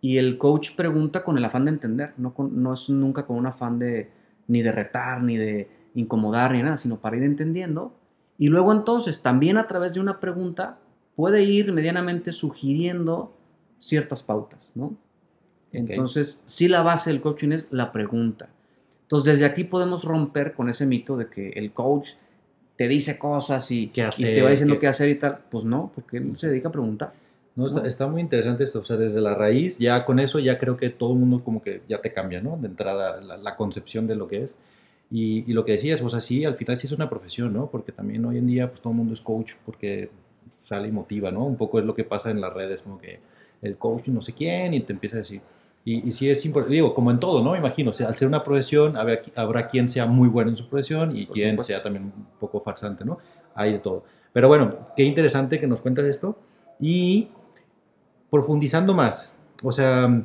Y 0.00 0.16
el 0.16 0.38
coach 0.38 0.74
pregunta 0.74 1.22
con 1.22 1.36
el 1.36 1.44
afán 1.44 1.66
de 1.66 1.72
entender, 1.72 2.14
no, 2.16 2.34
no 2.38 2.72
es 2.72 2.88
nunca 2.88 3.26
con 3.26 3.36
un 3.36 3.46
afán 3.46 3.78
de 3.78 4.08
ni 4.50 4.62
de 4.62 4.72
retar, 4.72 5.22
ni 5.22 5.36
de 5.36 5.68
incomodar, 5.94 6.52
ni 6.52 6.62
nada, 6.62 6.76
sino 6.76 7.00
para 7.00 7.16
ir 7.16 7.22
entendiendo. 7.22 7.94
Y 8.36 8.48
luego 8.48 8.72
entonces, 8.72 9.22
también 9.22 9.56
a 9.56 9.68
través 9.68 9.94
de 9.94 10.00
una 10.00 10.18
pregunta, 10.18 10.78
puede 11.14 11.42
ir 11.44 11.72
medianamente 11.72 12.32
sugiriendo 12.32 13.32
ciertas 13.78 14.22
pautas, 14.22 14.60
¿no? 14.74 14.96
Entonces, 15.72 16.42
sí 16.46 16.66
la 16.66 16.82
base 16.82 17.10
del 17.10 17.20
coaching 17.20 17.52
es 17.52 17.68
la 17.70 17.92
pregunta. 17.92 18.48
Entonces, 19.02 19.34
desde 19.34 19.44
aquí 19.44 19.62
podemos 19.62 20.04
romper 20.04 20.52
con 20.54 20.68
ese 20.68 20.84
mito 20.84 21.16
de 21.16 21.28
que 21.28 21.50
el 21.50 21.72
coach 21.72 22.10
te 22.76 22.88
dice 22.88 23.18
cosas 23.18 23.70
y, 23.70 23.86
te 23.86 24.02
va 24.42 24.50
diciendo 24.50 24.80
qué 24.80 24.88
hacer 24.88 25.10
y 25.10 25.14
tal. 25.16 25.38
Pues 25.48 25.64
no, 25.64 25.92
porque 25.94 26.16
él 26.16 26.36
se 26.36 26.48
dedica 26.48 26.70
a 26.70 26.72
preguntar. 26.72 27.12
No, 27.56 27.84
está, 27.84 28.06
muy 28.06 28.20
interesante 28.20 28.64
esto, 28.64 28.78
o 28.78 28.84
sea, 28.84 28.96
desde 28.96 29.20
la 29.20 29.34
raíz, 29.34 29.78
ya 29.78 30.04
con 30.04 30.20
eso 30.20 30.38
ya 30.38 30.58
creo 30.58 30.76
que 30.76 30.90
todo 30.90 31.12
el 31.12 31.18
mundo 31.18 31.42
como 31.44 31.62
que 31.62 31.82
ya 31.88 32.00
te 32.00 32.12
cambia, 32.12 32.40
¿no? 32.40 32.56
De 32.56 32.68
entrada, 32.68 33.20
la, 33.20 33.56
concepción 33.56 34.06
de 34.06 34.14
lo 34.14 34.28
que 34.28 34.44
es. 34.44 34.56
Y, 35.10 35.52
lo 35.52 35.64
que 35.64 35.72
decías, 35.72 36.00
pues 36.00 36.14
así, 36.14 36.44
al 36.44 36.54
final 36.54 36.78
sí 36.78 36.86
es 36.86 36.92
una 36.92 37.10
profesión, 37.10 37.52
¿no? 37.52 37.66
Porque 37.66 37.90
también 37.92 38.24
hoy 38.24 38.38
en 38.38 38.46
día, 38.46 38.68
pues 38.68 38.80
todo 38.80 38.92
el 38.92 38.98
mundo 38.98 39.14
es 39.14 39.20
coach 39.20 39.54
porque 39.66 40.10
sale 40.64 40.88
y 40.88 40.92
motiva, 40.92 41.30
¿no? 41.32 41.44
Un 41.44 41.56
poco 41.56 41.80
es 41.80 41.84
lo 41.84 41.94
que 41.94 42.04
pasa 42.04 42.30
en 42.30 42.40
las 42.40 42.52
redes, 42.52 42.82
como 42.82 42.98
que 42.98 43.18
el 43.62 43.76
coach 43.76 44.06
no 44.08 44.22
sé 44.22 44.32
quién 44.32 44.72
y 44.72 44.80
te 44.80 44.92
empieza 44.92 45.16
a 45.16 45.18
decir, 45.18 45.40
y, 45.84 46.06
y 46.06 46.12
sí 46.12 46.30
es 46.30 46.44
importante, 46.44 46.74
digo, 46.74 46.94
como 46.94 47.10
en 47.10 47.18
todo, 47.18 47.42
¿no? 47.42 47.56
Imagino, 47.56 47.90
o 47.90 47.92
sea, 47.92 48.08
al 48.08 48.16
ser 48.16 48.28
una 48.28 48.42
profesión, 48.42 48.96
habrá, 48.96 49.20
habrá 49.34 49.66
quien 49.66 49.88
sea 49.88 50.06
muy 50.06 50.28
bueno 50.28 50.50
en 50.50 50.56
su 50.56 50.68
profesión 50.68 51.16
y 51.16 51.26
quien 51.26 51.58
sea 51.60 51.82
también 51.82 52.04
un 52.04 52.26
poco 52.38 52.60
farsante, 52.60 53.04
¿no? 53.04 53.18
Hay 53.54 53.72
de 53.72 53.78
todo. 53.80 54.04
Pero 54.32 54.48
bueno, 54.48 54.76
qué 54.96 55.02
interesante 55.02 55.58
que 55.58 55.66
nos 55.66 55.80
cuentas 55.80 56.04
esto. 56.04 56.36
Y 56.78 57.28
profundizando 58.30 58.94
más, 58.94 59.36
o 59.62 59.72
sea, 59.72 60.24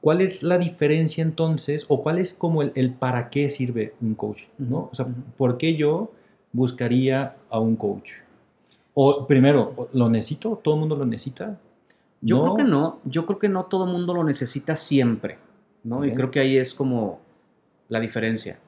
¿cuál 0.00 0.20
es 0.20 0.42
la 0.42 0.58
diferencia 0.58 1.22
entonces, 1.22 1.86
o 1.88 2.02
cuál 2.02 2.18
es 2.18 2.34
como 2.34 2.62
el, 2.62 2.72
el 2.74 2.92
para 2.92 3.30
qué 3.30 3.48
sirve 3.50 3.94
un 4.00 4.14
coach, 4.14 4.42
¿no? 4.58 4.88
O 4.90 4.94
sea, 4.94 5.06
¿por 5.36 5.58
qué 5.58 5.76
yo 5.76 6.10
buscaría 6.52 7.36
a 7.50 7.58
un 7.58 7.76
coach? 7.76 8.10
O 8.94 9.26
primero, 9.26 9.88
¿lo 9.92 10.08
necesito? 10.08 10.60
¿Todo 10.62 10.74
el 10.74 10.80
mundo 10.80 10.96
lo 10.96 11.04
necesita? 11.04 11.58
Yo 12.20 12.42
creo 12.42 12.56
que 12.56 12.64
no, 12.64 13.00
yo 13.04 13.26
creo 13.26 13.38
que 13.38 13.48
no 13.48 13.66
todo 13.66 13.84
el 13.84 13.92
mundo 13.92 14.14
lo 14.14 14.24
necesita 14.24 14.76
siempre, 14.76 15.36
¿no? 15.82 16.04
Y 16.06 16.14
creo 16.14 16.30
que 16.30 16.40
ahí 16.40 16.56
es 16.56 16.72
como 16.72 17.20
la 17.88 18.00
diferencia. 18.00 18.58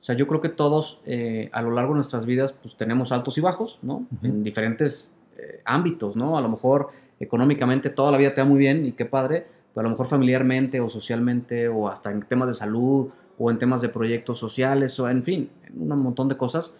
O 0.00 0.04
sea, 0.04 0.16
yo 0.16 0.26
creo 0.26 0.40
que 0.40 0.48
todos 0.48 1.00
eh, 1.04 1.50
a 1.52 1.62
lo 1.62 1.72
largo 1.72 1.92
de 1.92 1.96
nuestras 1.96 2.24
vidas 2.24 2.52
pues 2.52 2.76
tenemos 2.76 3.12
altos 3.12 3.36
y 3.38 3.40
bajos, 3.40 3.78
¿no? 3.82 4.06
En 4.22 4.42
diferentes 4.42 5.12
eh, 5.36 5.60
ámbitos, 5.64 6.16
¿no? 6.16 6.38
A 6.38 6.40
lo 6.40 6.48
mejor 6.48 6.88
económicamente 7.22 7.90
toda 7.90 8.10
la 8.10 8.18
vida 8.18 8.34
te 8.34 8.40
va 8.40 8.46
muy 8.46 8.58
bien 8.58 8.84
y 8.84 8.92
qué 8.92 9.04
padre, 9.04 9.46
pero 9.72 9.80
a 9.80 9.84
lo 9.84 9.90
mejor 9.90 10.08
familiarmente 10.08 10.80
o 10.80 10.90
socialmente 10.90 11.68
o 11.68 11.88
hasta 11.88 12.10
en 12.10 12.22
temas 12.22 12.48
de 12.48 12.54
salud 12.54 13.08
o 13.38 13.50
en 13.50 13.58
temas 13.58 13.80
de 13.80 13.88
proyectos 13.88 14.38
sociales 14.38 14.98
o 15.00 15.08
en 15.08 15.22
fin, 15.22 15.50
un 15.74 15.88
montón 15.88 16.28
de 16.28 16.36
cosas, 16.36 16.74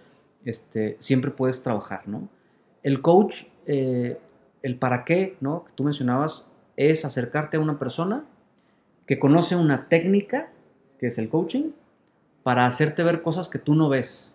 este, 0.44 0.96
siempre 1.00 1.30
puedes 1.30 1.62
trabajar, 1.62 2.06
¿no? 2.06 2.28
El 2.82 3.00
coach 3.00 3.44
eh, 3.66 4.18
el 4.62 4.76
para 4.76 5.04
qué, 5.04 5.36
¿no? 5.40 5.64
Que 5.64 5.72
tú 5.74 5.84
mencionabas, 5.84 6.48
es 6.76 7.04
acercarte 7.04 7.56
a 7.56 7.60
una 7.60 7.78
persona 7.78 8.24
que 9.06 9.18
conoce 9.18 9.56
una 9.56 9.88
técnica, 9.88 10.50
que 10.98 11.08
es 11.08 11.18
el 11.18 11.28
coaching, 11.28 11.70
para 12.42 12.66
hacerte 12.66 13.02
ver 13.02 13.22
cosas 13.22 13.48
que 13.48 13.58
tú 13.58 13.74
no 13.74 13.88
ves. 13.88 14.32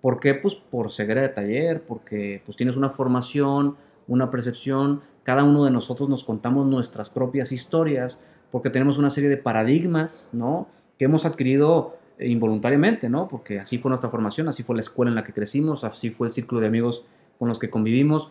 ¿Por 0.00 0.20
qué? 0.20 0.34
Pues 0.34 0.54
por 0.54 0.92
ceguera 0.92 1.22
de 1.22 1.28
taller, 1.28 1.82
porque 1.82 2.42
pues 2.44 2.56
tienes 2.56 2.76
una 2.76 2.90
formación, 2.90 3.76
una 4.08 4.30
percepción, 4.30 5.02
cada 5.22 5.44
uno 5.44 5.64
de 5.64 5.70
nosotros 5.70 6.08
nos 6.08 6.24
contamos 6.24 6.66
nuestras 6.66 7.10
propias 7.10 7.52
historias, 7.52 8.20
porque 8.50 8.70
tenemos 8.70 8.98
una 8.98 9.10
serie 9.10 9.30
de 9.30 9.36
paradigmas, 9.36 10.28
¿no? 10.32 10.66
Que 10.98 11.04
hemos 11.04 11.24
adquirido 11.24 11.96
involuntariamente, 12.18 13.08
¿no? 13.08 13.28
Porque 13.28 13.60
así 13.60 13.78
fue 13.78 13.90
nuestra 13.90 14.10
formación, 14.10 14.48
así 14.48 14.62
fue 14.62 14.74
la 14.76 14.80
escuela 14.80 15.10
en 15.10 15.14
la 15.14 15.24
que 15.24 15.32
crecimos, 15.32 15.84
así 15.84 16.10
fue 16.10 16.26
el 16.26 16.32
círculo 16.32 16.60
de 16.60 16.66
amigos 16.66 17.04
con 17.38 17.48
los 17.48 17.58
que 17.58 17.70
convivimos 17.70 18.30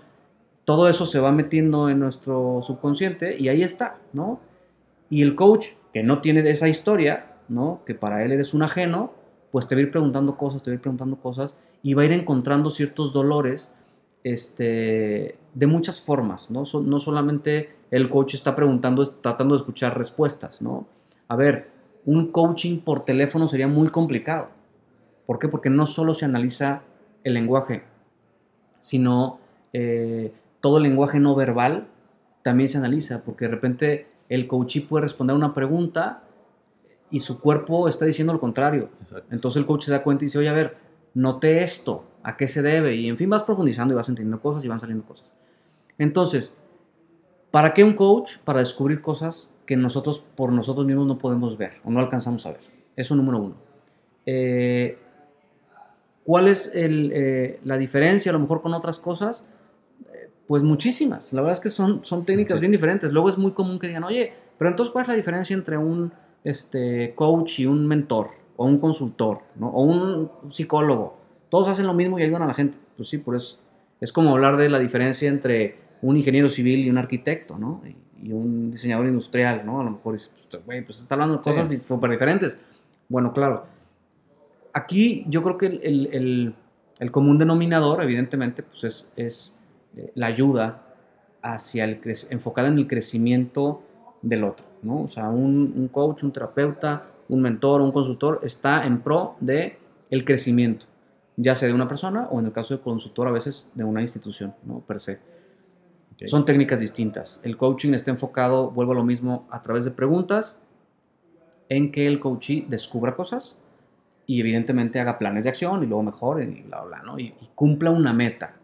todo 0.70 0.88
eso 0.88 1.08
se 1.08 1.20
va 1.20 1.32
metiendo 1.32 1.90
en 1.90 1.98
nuestro 1.98 2.62
subconsciente 2.62 3.36
y 3.40 3.50
ahí 3.50 3.64
está, 3.64 3.98
¿no? 4.14 4.40
Y 5.10 5.24
el 5.24 5.34
coach, 5.34 5.70
que 5.92 6.04
no 6.04 6.22
tiene 6.22 6.48
esa 6.48 6.68
historia, 6.68 7.38
¿no? 7.48 7.82
Que 7.88 7.96
para 7.96 8.24
él 8.24 8.32
eres 8.32 8.54
un 8.54 8.62
ajeno, 8.62 9.12
pues 9.50 9.68
te 9.68 9.74
va 9.74 9.80
a 9.80 9.86
ir 9.86 9.90
preguntando 9.90 10.38
cosas, 10.38 10.62
te 10.62 10.70
va 10.70 10.74
a 10.74 10.76
ir 10.76 10.82
preguntando 10.82 11.16
cosas 11.16 11.56
y 11.82 11.96
va 11.96 12.04
a 12.04 12.06
ir 12.06 12.12
encontrando 12.12 12.70
ciertos 12.70 13.12
dolores 13.14 13.72
este, 14.24 15.39
de 15.54 15.68
muchas 15.68 16.02
formas, 16.02 16.50
¿no? 16.52 16.64
no 16.82 17.00
solamente 17.00 17.76
el 17.92 18.10
coach 18.10 18.36
está 18.36 18.56
preguntando, 18.56 19.06
tratando 19.06 19.56
de 19.56 19.60
escuchar 19.60 19.98
respuestas, 19.98 20.62
¿no? 20.62 20.88
A 21.28 21.36
ver, 21.36 21.70
un 22.06 22.32
coaching 22.32 22.80
por 22.80 23.06
teléfono 23.06 23.48
sería 23.48 23.68
muy 23.68 23.90
complicado. 23.90 24.50
¿Por 25.26 25.40
qué? 25.40 25.48
Porque 25.48 25.70
no 25.70 25.86
solo 25.88 26.14
se 26.14 26.26
analiza 26.26 26.82
el 27.24 27.34
lenguaje, 27.34 27.84
sino 28.82 29.40
eh, 29.74 30.34
todo 30.60 30.78
el 30.78 30.84
lenguaje 30.84 31.20
no 31.20 31.36
verbal 31.36 31.88
también 32.42 32.70
se 32.70 32.78
analiza, 32.78 33.24
porque 33.24 33.46
de 33.46 33.52
repente 33.52 34.08
el 34.30 34.48
coachee 34.48 34.82
puede 34.82 35.04
responder 35.04 35.34
a 35.34 35.38
una 35.38 35.54
pregunta 35.54 36.24
y 37.12 37.20
su 37.20 37.40
cuerpo 37.40 37.88
está 37.88 38.06
diciendo 38.06 38.34
lo 38.34 38.40
contrario. 38.40 38.90
Entonces 39.32 39.60
el 39.60 39.66
coach 39.66 39.86
se 39.86 39.92
da 39.92 40.04
cuenta 40.04 40.24
y 40.24 40.28
dice, 40.28 40.38
oye, 40.40 40.50
a 40.50 40.54
ver, 40.54 40.78
noté 41.14 41.64
esto, 41.64 42.06
¿a 42.24 42.38
qué 42.38 42.48
se 42.48 42.62
debe? 42.62 42.96
Y 42.96 43.08
en 43.08 43.18
fin, 43.18 43.30
vas 43.30 43.44
profundizando 43.44 43.94
y 43.94 43.98
vas 43.98 44.10
entendiendo 44.10 44.42
cosas 44.42 44.64
y 44.64 44.68
van 44.68 44.80
saliendo 44.80 45.06
cosas. 45.06 45.34
Entonces, 45.98 46.56
¿para 47.52 47.74
qué 47.74 47.84
un 47.84 47.94
coach? 47.94 48.38
Para 48.44 48.60
descubrir 48.60 49.02
cosas 49.02 49.52
que 49.66 49.76
nosotros 49.76 50.24
por 50.36 50.52
nosotros 50.52 50.86
mismos 50.86 51.06
no 51.06 51.18
podemos 51.18 51.58
ver 51.58 51.74
o 51.84 51.92
no 51.92 52.00
alcanzamos 52.00 52.46
a 52.46 52.52
ver. 52.52 52.62
Eso 52.96 53.16
número 53.16 53.38
uno. 53.38 53.56
Eh, 54.26 54.98
¿Cuál 56.24 56.48
es 56.48 56.72
eh, 56.74 57.60
la 57.64 57.78
diferencia 57.78 58.32
a 58.32 58.34
lo 58.34 58.40
mejor 58.40 58.62
con 58.62 58.74
otras 58.74 59.00
cosas? 59.00 59.48
Eh, 60.14 60.30
pues 60.48 60.64
muchísimas. 60.64 61.34
La 61.34 61.42
verdad 61.42 61.58
es 61.58 61.60
que 61.60 61.70
son, 61.70 62.06
son 62.06 62.26
técnicas 62.26 62.60
bien 62.60 62.72
diferentes. 62.72 63.12
Luego 63.12 63.30
es 63.30 63.38
muy 63.38 63.52
común 63.52 63.80
que 63.80 63.88
digan, 63.88 64.04
oye, 64.04 64.34
pero 64.58 64.70
entonces 64.70 64.92
¿cuál 64.92 65.04
es 65.04 65.10
la 65.10 65.16
diferencia 65.16 65.54
entre 65.54 65.78
un 65.78 66.12
este, 66.44 67.14
coach 67.16 67.60
y 67.60 67.66
un 67.66 67.88
mentor? 67.88 68.39
O 68.62 68.66
un 68.66 68.80
consultor, 68.80 69.40
¿no? 69.56 69.70
O 69.70 69.84
un 69.84 70.30
psicólogo. 70.52 71.18
Todos 71.50 71.70
hacen 71.70 71.88
lo 71.88 71.94
mismo 71.94 72.20
y 72.20 72.24
ayudan 72.24 72.42
a 72.42 72.48
la 72.48 72.54
gente. 72.54 72.78
Pues 72.98 73.08
sí, 73.08 73.18
por 73.18 73.36
eso. 73.36 73.58
Es 74.02 74.12
como 74.12 74.32
hablar 74.32 74.58
de 74.58 74.70
la 74.70 74.80
diferencia 74.80 75.30
entre 75.30 75.78
un 76.02 76.18
ingeniero 76.18 76.50
civil 76.50 76.80
y 76.86 76.90
un 76.90 76.98
arquitecto, 76.98 77.58
¿no? 77.58 77.82
Y, 77.86 77.96
un 78.34 78.70
diseñador 78.70 79.06
industrial, 79.06 79.66
¿no? 79.66 79.80
A 79.80 79.84
lo 79.86 79.92
mejor 79.92 80.16
dices, 80.16 80.30
pues, 80.52 80.66
güey, 80.66 80.82
pues 80.84 81.00
está 81.00 81.16
hablando 81.16 81.38
de 81.38 81.42
cosas 81.42 81.70
súper 81.84 82.12
diferentes. 82.12 82.60
Bueno, 83.08 83.32
claro 83.32 83.64
aquí 84.74 85.26
yo 85.28 85.44
creo 85.44 85.58
que 85.58 85.66
el, 85.68 86.56
común 87.12 87.38
denominador, 87.38 88.04
evidentemente, 88.04 88.64
pues 88.64 88.84
es, 88.84 89.14
es 89.16 89.58
eh, 89.96 90.12
la 90.16 90.28
ayuda 90.28 90.84
hacia 91.42 91.86
el 91.86 92.02
enfocada 92.30 92.68
en 92.68 92.78
el 92.78 92.88
crecimiento 92.88 93.82
del 94.22 94.44
otro, 94.44 94.66
¿no? 94.84 95.04
O 95.04 95.08
sea, 95.08 95.30
un, 95.30 95.90
coach, 95.92 96.24
un 96.24 96.32
terapeuta, 96.32 97.06
un 97.30 97.42
mentor, 97.42 97.82
un 97.82 97.92
consultor 97.92 98.42
está 98.44 98.86
en 98.86 99.02
pro 99.02 99.36
de 99.40 99.78
el 100.10 100.26
crecimiento, 100.26 100.88
ya 101.38 101.56
sea 101.56 101.68
de 101.68 101.74
una 101.74 101.88
persona 101.88 102.28
o 102.32 102.40
en 102.40 102.48
el 102.48 102.52
caso 102.52 102.76
de 102.76 102.82
consultor 102.82 103.28
a 103.28 103.32
veces 103.32 103.72
de 103.76 103.84
una 103.84 104.02
institución, 104.02 104.56
¿no? 104.64 104.82
Per 104.82 105.00
se. 105.00 105.20
Son 106.26 106.44
técnicas 106.44 106.82
distintas. 106.82 107.40
El 107.44 107.56
coaching 107.56 107.94
está 107.94 108.12
enfocado, 108.12 108.72
vuelvo 108.72 108.92
a 108.92 108.96
lo 108.96 109.06
mismo, 109.06 109.48
a 109.52 109.62
través 109.62 109.86
de 109.86 109.92
preguntas 109.92 110.60
en 111.70 111.94
que 111.94 112.08
el 112.08 112.20
coachee 112.20 112.66
descubra 112.68 113.16
cosas 113.16 113.58
y 114.26 114.42
evidentemente 114.42 115.00
haga 115.00 115.18
planes 115.18 115.46
de 115.46 115.52
acción 115.52 115.82
y 115.82 115.86
luego 115.86 116.04
mejore 116.04 116.44
y 116.44 116.64
bla, 116.64 116.82
bla, 116.82 117.02
¿no? 117.04 117.18
Y, 117.18 117.34
cumpla 117.56 117.92
una 117.92 118.12
meta. 118.12 118.56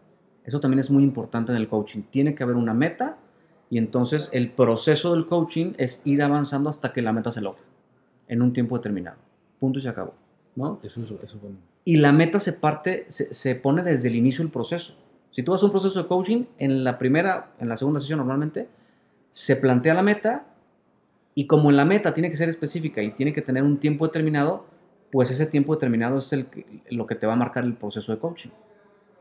Eso 0.44 0.60
también 0.60 0.80
es 0.80 0.90
muy 0.90 1.02
importante 1.02 1.50
en 1.50 1.56
el 1.56 1.66
coaching. 1.66 2.02
Tiene 2.10 2.34
que 2.34 2.42
haber 2.42 2.56
una 2.56 2.74
meta 2.74 3.16
y 3.70 3.78
entonces 3.78 4.28
el 4.32 4.50
proceso 4.50 5.14
del 5.14 5.26
coaching 5.26 5.72
es 5.78 6.02
ir 6.04 6.22
avanzando 6.22 6.68
hasta 6.68 6.92
que 6.92 7.00
la 7.00 7.12
meta 7.12 7.32
se 7.32 7.40
logre 7.40 7.62
en 8.28 8.42
un 8.42 8.52
tiempo 8.52 8.76
determinado. 8.76 9.18
Punto 9.58 9.78
y 9.78 9.82
se 9.82 9.88
acabó, 9.88 10.14
¿no? 10.54 10.80
Eso, 10.82 11.00
eso, 11.00 11.38
bueno. 11.40 11.56
Y 11.84 11.96
la 11.98 12.12
meta 12.12 12.40
se 12.40 12.52
parte, 12.52 13.06
se, 13.08 13.32
se 13.32 13.54
pone 13.54 13.82
desde 13.82 14.08
el 14.08 14.16
inicio 14.16 14.42
del 14.42 14.52
proceso. 14.52 14.94
Si 15.30 15.42
tú 15.42 15.52
haces 15.52 15.64
un 15.64 15.70
proceso 15.70 16.02
de 16.02 16.08
coaching, 16.08 16.44
en 16.58 16.82
la 16.82 16.98
primera, 16.98 17.52
en 17.58 17.68
la 17.68 17.76
segunda 17.76 18.00
sesión 18.00 18.18
normalmente, 18.18 18.68
se 19.32 19.54
plantea 19.56 19.94
la 19.94 20.02
meta 20.02 20.46
y 21.34 21.46
como 21.46 21.70
la 21.70 21.84
meta 21.84 22.14
tiene 22.14 22.30
que 22.30 22.36
ser 22.36 22.48
específica 22.48 23.02
y 23.02 23.10
tiene 23.12 23.34
que 23.34 23.42
tener 23.42 23.62
un 23.62 23.78
tiempo 23.78 24.06
determinado, 24.06 24.64
pues 25.12 25.30
ese 25.30 25.44
tiempo 25.44 25.74
determinado 25.74 26.18
es 26.18 26.32
el, 26.32 26.48
lo 26.90 27.06
que 27.06 27.14
te 27.14 27.26
va 27.26 27.34
a 27.34 27.36
marcar 27.36 27.64
el 27.64 27.74
proceso 27.74 28.12
de 28.12 28.18
coaching. 28.18 28.48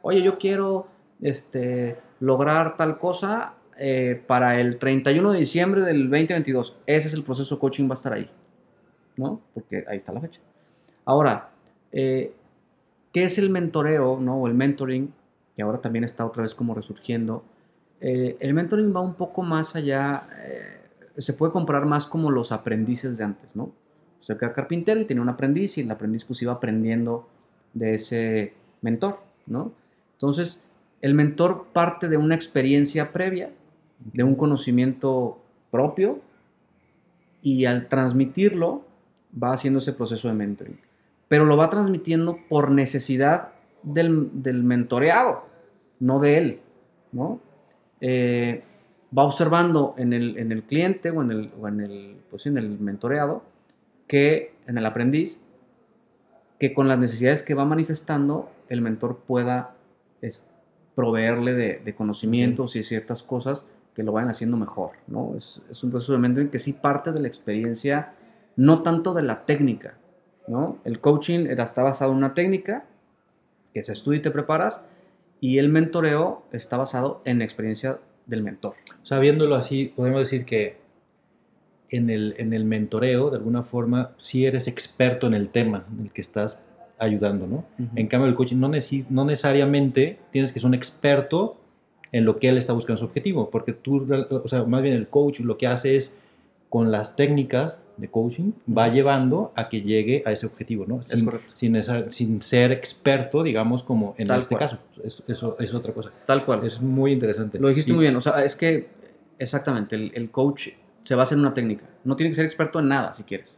Oye, 0.02 0.22
yo 0.22 0.38
quiero 0.38 0.88
este, 1.22 1.98
lograr 2.22 2.78
tal 2.78 2.98
cosa 2.98 3.56
eh, 3.78 4.24
para 4.26 4.62
el 4.62 4.78
31 4.78 5.34
de 5.34 5.40
diciembre 5.40 5.82
del 5.82 6.10
2022. 6.10 6.78
Ese 6.86 7.08
es 7.10 7.14
el 7.14 7.24
proceso 7.24 7.56
de 7.56 7.60
coaching, 7.60 7.90
va 7.90 7.92
a 7.92 7.94
estar 7.96 8.14
ahí, 8.14 8.30
¿no? 9.18 9.42
Porque 9.54 9.86
ahí 9.88 9.98
está 9.98 10.12
la 10.12 10.22
fecha. 10.22 10.40
Ahora, 11.06 11.50
eh, 11.92 12.34
¿qué 13.14 13.24
es 13.24 13.38
el 13.38 13.50
mentoreo, 13.50 14.20
¿no? 14.20 14.42
O 14.42 14.48
el 14.48 14.54
mentoring, 14.54 15.14
que 15.56 15.62
ahora 15.62 15.80
también 15.80 16.04
está 16.04 16.26
otra 16.26 16.44
vez 16.44 16.54
como 16.54 16.74
resurgiendo. 16.74 17.44
Eh, 18.02 18.38
el 18.40 18.54
mentoring 18.54 18.96
va 18.96 19.02
un 19.02 19.14
poco 19.14 19.42
más 19.42 19.76
allá, 19.76 20.28
se 21.18 21.34
puede 21.34 21.52
comprar 21.52 21.86
más 21.86 22.06
como 22.06 22.32
los 22.32 22.52
aprendices 22.52 23.18
de 23.18 23.24
antes, 23.24 23.56
¿no? 23.56 23.72
Usted 24.20 24.38
era 24.42 24.54
carpintero 24.54 25.00
y 25.00 25.06
tenía 25.06 25.22
un 25.22 25.30
aprendiz 25.30 25.78
y 25.78 25.82
el 25.82 25.92
aprendiz 25.92 26.26
pues 26.26 26.42
iba 26.42 26.52
aprendiendo 26.52 27.30
de 27.74 27.94
ese 27.94 28.54
mentor, 28.82 29.20
¿no? 29.46 29.72
Entonces, 30.14 30.64
el 31.02 31.14
mentor 31.14 31.68
parte 31.72 32.10
de 32.10 32.18
una 32.18 32.34
experiencia 32.34 33.12
previa, 33.12 33.52
de 34.00 34.24
un 34.24 34.34
conocimiento 34.34 35.40
propio 35.70 36.20
y 37.42 37.66
al 37.66 37.88
transmitirlo 37.88 38.84
va 39.42 39.54
haciendo 39.54 39.80
ese 39.80 39.94
proceso 39.94 40.28
de 40.28 40.34
mentoring. 40.34 40.80
Pero 41.28 41.46
lo 41.46 41.58
va 41.58 41.70
transmitiendo 41.70 42.40
por 42.50 42.72
necesidad 42.72 43.50
del, 43.84 44.64
mentoreado, 44.64 45.46
no 46.00 46.20
de 46.20 46.38
él, 46.38 46.60
¿no? 47.12 47.40
Eh, 48.02 48.64
va 49.18 49.24
observando 49.24 49.96
en 49.98 50.14
el, 50.14 50.38
en 50.38 50.52
el 50.52 50.64
cliente 50.64 51.10
o 51.10 51.22
en 51.22 51.32
el, 51.32 51.52
o 51.60 51.68
en 51.68 51.82
el, 51.82 52.18
pues, 52.30 52.46
en 52.46 52.58
el 52.58 52.80
mentoreado 52.80 53.44
que 54.08 54.54
en 54.68 54.78
el 54.78 54.86
aprendiz, 54.86 55.42
que 56.60 56.74
con 56.74 56.88
las 56.88 57.00
necesidades 57.00 57.44
que 57.44 57.54
va 57.54 57.66
manifestando, 57.66 58.50
el 58.70 58.82
mentor 58.82 59.20
pueda 59.28 59.76
proveerle 60.96 61.54
de, 61.54 61.96
conocimientos 61.96 62.76
y 62.76 62.84
ciertas 62.84 63.22
cosas 63.22 63.66
que 63.96 64.04
lo 64.04 64.12
vayan 64.12 64.30
haciendo 64.30 64.58
mejor, 64.58 64.92
¿no? 65.08 65.36
Es, 65.38 65.84
un 65.84 65.92
proceso 65.92 66.14
de 66.14 66.20
mentoring 66.20 66.50
que 66.50 66.60
sí 66.60 66.74
parte 66.74 67.12
de 67.12 67.22
la 67.22 67.28
experiencia, 67.28 68.14
no 68.56 68.82
tanto 68.82 69.14
de 69.14 69.24
la 69.24 69.46
técnica, 69.46 69.98
¿no? 70.48 70.78
El 70.86 71.00
coaching 71.00 71.48
está 71.48 71.84
basado 71.84 72.12
en 72.12 72.18
una 72.18 72.34
técnica 72.34 72.86
que 73.74 73.84
se 73.84 73.94
estudia 73.94 74.20
y 74.20 74.22
te 74.22 74.32
preparas, 74.32 74.86
y 75.42 75.58
el 75.58 75.70
mentoreo 75.70 76.44
está 76.52 76.78
basado 76.78 77.22
en 77.26 77.40
la 77.40 77.46
experiencia 77.46 78.00
del 78.26 78.42
mentor. 78.42 78.76
Sabiéndolo 79.04 79.56
así, 79.56 79.92
podemos 79.96 80.22
decir 80.22 80.46
que 80.46 80.78
en 81.90 82.10
el, 82.10 82.36
en 82.38 82.54
el 82.54 82.66
mentoreo, 82.66 83.30
de 83.30 83.38
alguna 83.38 83.64
forma, 83.64 84.12
si 84.18 84.46
eres 84.46 84.68
experto 84.68 85.28
en 85.28 85.34
el 85.34 85.50
tema 85.50 85.86
en 85.94 86.06
el 86.06 86.12
que 86.12 86.22
estás 86.22 86.58
ayudando, 86.98 87.48
¿no? 87.48 87.66
En 87.96 88.08
cambio, 88.08 88.30
el 88.30 88.36
coaching 88.36 88.58
no, 88.58 88.72
no 89.10 89.26
necesariamente 89.26 90.18
tienes 90.32 90.52
que 90.52 90.60
ser 90.60 90.68
un 90.68 90.74
experto 90.74 91.58
en 92.12 92.24
lo 92.24 92.40
que 92.40 92.48
él 92.48 92.58
está 92.58 92.72
buscando 92.72 92.98
su 92.98 93.06
objetivo, 93.06 93.50
porque 93.50 93.74
tú, 93.74 94.08
o 94.30 94.48
sea, 94.48 94.64
más 94.64 94.82
bien 94.82 94.96
el 94.96 95.10
coach 95.10 95.42
lo 95.42 95.58
que 95.58 95.68
hace 95.68 95.98
es, 95.98 96.18
con 96.70 96.92
las 96.92 97.16
técnicas 97.16 97.82
de 97.98 98.10
coaching, 98.10 98.52
va 98.68 98.90
llevando 98.90 99.52
a 99.56 99.70
que 99.70 99.82
llegue 99.82 100.24
a 100.26 100.32
ese 100.32 100.46
objetivo, 100.46 100.86
¿no? 100.88 101.02
Sin, 101.02 101.30
sin, 101.54 101.78
sin 102.12 102.42
ser 102.42 102.72
experto, 102.72 103.44
digamos, 103.44 103.84
como 103.84 104.16
en 104.18 104.32
este 104.32 104.56
caso. 104.56 104.78
Eso, 105.04 105.58
es 105.60 105.74
otra 105.74 105.94
cosa. 105.94 106.12
Tal 106.26 106.46
cual. 106.46 106.66
Es 106.66 106.82
muy 106.82 107.12
interesante. 107.12 107.60
Lo 107.60 107.70
dijiste 107.70 107.94
muy 107.94 108.04
bien. 108.04 108.16
O 108.16 108.22
sea, 108.22 108.44
es 108.44 108.56
que, 108.56 108.88
exactamente, 109.40 109.96
el, 109.96 110.12
el 110.16 110.32
coach 110.32 110.70
se 111.04 111.16
basa 111.16 111.36
en 111.36 111.42
una 111.42 111.54
técnica. 111.54 111.86
No 112.04 112.16
tiene 112.16 112.32
que 112.32 112.36
ser 112.36 112.46
experto 112.46 112.80
en 112.80 112.90
nada 112.90 113.14
si 113.14 113.24
quieres. 113.24 113.58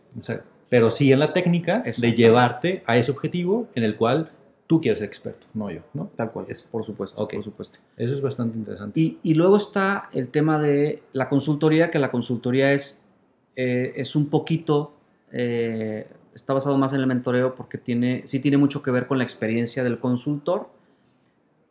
Pero 0.70 0.92
sí 0.92 1.12
en 1.12 1.20
la 1.20 1.34
técnica 1.34 1.84
de 1.84 2.14
llevarte 2.14 2.84
a 2.86 2.98
ese 2.98 3.12
objetivo 3.12 3.68
en 3.74 3.84
el 3.84 3.96
cual 3.96 4.32
tú 4.68 4.82
quieres 4.82 5.00
ser 5.00 5.08
experto, 5.08 5.48
no 5.54 5.72
yo, 5.72 5.80
¿no? 5.94 6.12
Tal 6.18 6.32
cual, 6.32 6.46
es, 6.50 6.64
por 6.64 6.84
supuesto, 6.84 7.26
por 7.26 7.44
supuesto. 7.44 7.80
Eso 7.96 8.14
es 8.14 8.22
bastante 8.22 8.58
interesante. 8.58 9.18
Y, 9.24 9.34
luego 9.34 9.58
está 9.58 10.10
el 10.12 10.28
tema 10.28 10.60
de 10.60 11.02
la 11.14 11.30
consultoría, 11.30 11.90
que 11.90 12.00
la 12.00 12.12
consultoría 12.12 12.74
es, 12.74 13.02
eh, 13.60 13.94
es 13.96 14.16
un 14.16 14.28
poquito, 14.28 14.94
eh, 15.32 16.08
está 16.36 16.54
basado 16.54 16.78
más 16.78 16.94
en 16.94 17.00
el 17.00 17.08
mentoreo 17.08 17.56
porque 17.56 17.80
tiene, 17.80 18.22
sí 18.28 18.40
tiene 18.40 18.56
mucho 18.58 18.84
que 18.84 18.92
ver 18.92 19.08
con 19.08 19.18
la 19.18 19.24
experiencia 19.24 19.84
del 19.84 19.98
consultor, 19.98 20.70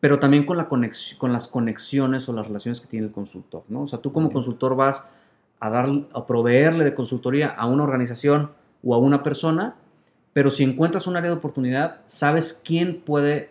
pero 0.00 0.18
también 0.18 0.44
con, 0.44 0.56
la 0.56 0.68
con 0.68 1.32
las 1.32 1.46
conexiones 1.46 2.28
o 2.28 2.32
las 2.32 2.48
relaciones 2.48 2.80
que 2.80 2.88
tiene 2.88 3.06
el 3.06 3.12
consultor, 3.12 3.62
¿no? 3.68 3.82
O 3.82 3.86
sea, 3.86 4.00
tú 4.00 4.12
como 4.12 4.32
consultor 4.32 4.74
vas 4.74 5.08
a, 5.60 5.70
dar, 5.70 5.88
a 6.12 6.26
proveerle 6.26 6.84
de 6.84 6.92
consultoría 6.92 7.50
a 7.50 7.66
una 7.66 7.84
organización 7.84 8.50
o 8.82 8.92
a 8.92 8.98
una 8.98 9.22
persona, 9.22 9.76
pero 10.32 10.50
si 10.50 10.64
encuentras 10.64 11.06
un 11.06 11.16
área 11.16 11.30
de 11.30 11.36
oportunidad, 11.36 12.00
sabes 12.06 12.60
quién 12.64 13.00
puede 13.00 13.50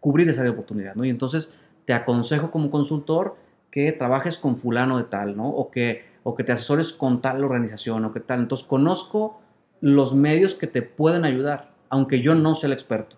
cubrir 0.00 0.28
esa 0.28 0.40
área 0.40 0.50
de 0.50 0.58
oportunidad, 0.58 0.96
¿no? 0.96 1.04
Y 1.04 1.10
entonces 1.10 1.54
te 1.84 1.94
aconsejo 1.94 2.50
como 2.50 2.68
consultor 2.68 3.36
que 3.70 3.92
trabajes 3.92 4.38
con 4.38 4.58
fulano 4.58 4.98
de 4.98 5.04
tal, 5.04 5.36
¿no? 5.36 5.48
O 5.48 5.70
que, 5.70 6.15
o 6.28 6.34
que 6.34 6.42
te 6.42 6.50
asesores 6.50 6.92
con 6.92 7.20
tal 7.20 7.44
organización 7.44 8.04
o 8.04 8.12
que 8.12 8.18
tal. 8.18 8.40
Entonces 8.40 8.66
conozco 8.66 9.38
los 9.80 10.16
medios 10.16 10.56
que 10.56 10.66
te 10.66 10.82
pueden 10.82 11.24
ayudar, 11.24 11.70
aunque 11.88 12.20
yo 12.20 12.34
no 12.34 12.56
sea 12.56 12.66
el 12.66 12.72
experto, 12.72 13.14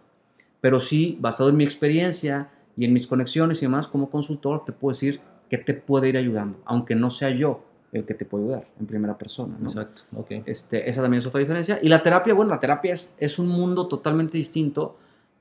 pero 0.60 0.78
sí, 0.78 1.16
basado 1.18 1.48
en 1.48 1.56
mi 1.56 1.64
experiencia 1.64 2.50
Y 2.76 2.84
en 2.84 2.92
mis 2.92 3.08
conexiones 3.08 3.58
y 3.58 3.62
demás, 3.62 3.88
como 3.88 4.08
consultor, 4.08 4.64
te 4.64 4.70
puedo 4.70 4.92
decir 4.92 5.20
qué 5.48 5.58
te 5.58 5.74
puede 5.74 6.10
ir 6.10 6.16
ayudando, 6.16 6.60
aunque 6.64 6.94
no 6.94 7.10
sea 7.10 7.30
yo 7.30 7.64
el 7.92 8.04
que 8.04 8.14
te 8.14 8.24
puede 8.24 8.44
ayudar 8.44 8.68
en 8.78 8.86
primera 8.86 9.16
persona. 9.16 9.56
¿no? 9.58 9.68
Exacto, 9.68 10.02
ok. 10.14 10.30
Este, 10.44 10.88
esa 10.88 11.02
también 11.02 11.20
es 11.20 11.26
otra 11.26 11.40
diferencia. 11.40 11.80
Y 11.82 11.88
la 11.88 12.02
terapia, 12.02 12.34
bueno, 12.34 12.52
la 12.52 12.60
terapia 12.60 12.92
es, 12.92 13.16
es 13.18 13.40
un 13.40 13.48
mundo 13.48 13.88
totalmente 13.88 14.38
distinto 14.38 14.96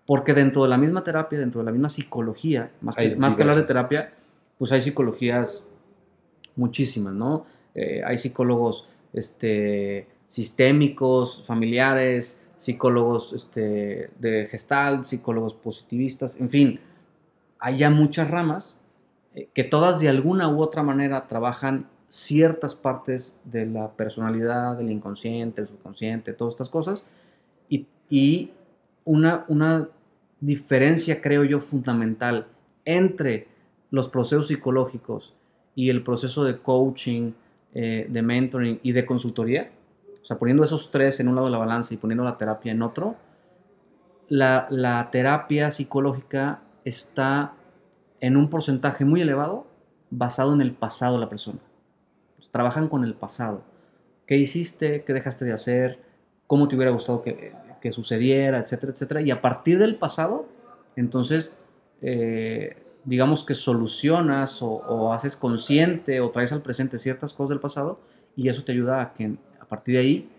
porque 0.07 0.33
dentro 0.33 0.63
de 0.63 0.69
la 0.69 0.77
misma 0.77 1.03
terapia, 1.03 1.38
dentro 1.38 1.59
de 1.59 1.65
la 1.65 1.71
misma 1.71 1.89
psicología, 1.89 2.71
más 2.81 2.95
que, 2.95 3.15
más 3.17 3.36
que 3.36 3.41
hablar 3.43 3.57
de 3.57 3.63
terapia, 3.63 4.13
pues 4.57 4.71
hay 4.71 4.81
psicologías 4.81 5.63
muchísimas, 6.55 7.13
¿no? 7.13 7.45
Eh, 7.77 8.01
hay 8.03 8.17
psicólogos 8.17 8.88
este, 9.13 10.07
sistémicos, 10.25 11.46
familiares, 11.46 12.38
psicólogos 12.57 13.34
este, 13.34 14.10
de 14.19 14.48
gestalt, 14.50 15.05
psicólogos 15.05 15.53
positivistas, 15.53 16.41
en 16.41 16.50
fin, 16.50 16.79
hay 17.60 17.77
ya 17.77 17.91
muchas 17.91 18.29
ramas 18.31 18.77
eh, 19.36 19.48
que 19.53 19.63
todas 19.63 20.00
de 20.00 20.10
alguna 20.10 20.50
u 20.50 20.60
otra 20.62 20.81
manera 20.81 21.27
trabajan 21.27 21.88
ciertas 22.10 22.74
partes 22.74 23.38
de 23.43 23.67
la 23.67 23.91
personalidad, 23.91 24.77
del 24.77 24.91
inconsciente, 24.91 25.62
del 25.62 25.69
subconsciente, 25.69 26.34
todas 26.34 26.55
estas 26.55 26.69
cosas, 26.69 27.05
y, 27.69 27.86
y 28.10 28.51
una, 29.05 29.46
una 29.50 29.88
diferencia, 30.39 31.22
creo 31.22 31.43
yo, 31.43 31.60
fundamental 31.60 32.48
entre 32.86 33.48
los 33.91 34.07
procesos 34.07 34.48
psicológicos 34.48 35.36
y 35.75 35.91
el 35.91 36.03
proceso 36.03 36.43
de 36.43 36.57
coaching, 36.57 37.34
eh, 37.74 38.07
de 38.09 38.21
mentoring 38.21 38.79
y 38.83 38.91
de 38.91 39.05
consultoría, 39.05 39.71
o 40.21 40.25
sea, 40.25 40.38
poniendo 40.38 40.63
esos 40.63 40.91
tres 40.91 41.19
en 41.19 41.27
un 41.27 41.36
lado 41.36 41.47
de 41.47 41.51
la 41.51 41.57
balanza 41.57 41.93
y 41.93 41.97
poniendo 41.97 42.24
la 42.24 42.38
terapia 42.38 42.71
en 42.71 42.81
otro, 42.81 43.15
la, 44.29 44.67
la 44.69 45.09
terapia 45.12 45.71
psicológica 45.71 46.62
está 46.83 47.53
en 48.19 48.36
un 48.36 48.50
porcentaje 48.50 49.05
muy 49.05 49.21
elevado 49.21 49.67
basado 50.09 50.53
en 50.53 50.62
el 50.62 50.74
pasado 50.74 51.15
de 51.15 51.19
la 51.21 51.29
persona. 51.29 51.59
Pues, 52.36 52.50
trabajan 52.50 52.88
con 52.88 53.03
el 53.03 53.13
pasado. 53.13 53.62
¿Qué 54.25 54.38
hiciste? 54.38 55.03
¿Qué 55.03 55.13
dejaste 55.13 55.45
de 55.45 55.53
hacer? 55.53 56.00
¿Cómo 56.47 56.67
te 56.67 56.75
hubiera 56.75 56.91
gustado 56.91 57.21
que, 57.21 57.53
que 57.81 57.91
sucediera? 57.91 58.59
Etcétera, 58.59 58.91
etcétera. 58.93 59.21
Y 59.21 59.31
a 59.31 59.41
partir 59.41 59.79
del 59.79 59.95
pasado, 59.95 60.47
entonces, 60.95 61.53
eh, 62.01 62.77
digamos 63.07 63.45
que 63.45 63.55
solucionas 63.55 64.61
o, 64.61 64.67
o 64.67 65.13
haces 65.13 65.35
consciente 65.37 66.19
o 66.19 66.29
traes 66.29 66.51
al 66.51 66.61
presente 66.61 66.99
ciertas 66.99 67.33
cosas 67.33 67.49
del 67.49 67.59
pasado 67.59 67.99
y 68.35 68.49
eso 68.49 68.63
te 68.63 68.73
ayuda 68.73 69.01
a 69.01 69.13
que 69.13 69.33
a 69.59 69.65
partir 69.65 69.95
de 69.95 70.01
ahí 70.01 70.29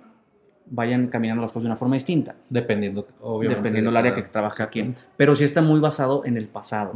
vayan 0.71 1.09
caminando 1.09 1.41
las 1.41 1.51
cosas 1.51 1.65
de 1.65 1.69
una 1.69 1.77
forma 1.77 1.95
distinta, 1.95 2.37
Dependiendo, 2.51 3.09
obviamente. 3.21 3.57
dependiendo 3.57 3.91
de 3.91 3.97
del 3.97 4.07
área 4.07 4.15
que 4.15 4.29
trabaja 4.31 4.65
aquí. 4.65 4.95
Pero 5.17 5.35
sí 5.35 5.45
está 5.45 5.63
muy 5.63 5.81
basado 5.81 6.27
en 6.27 6.37
el 6.37 6.47
pasado. 6.47 6.93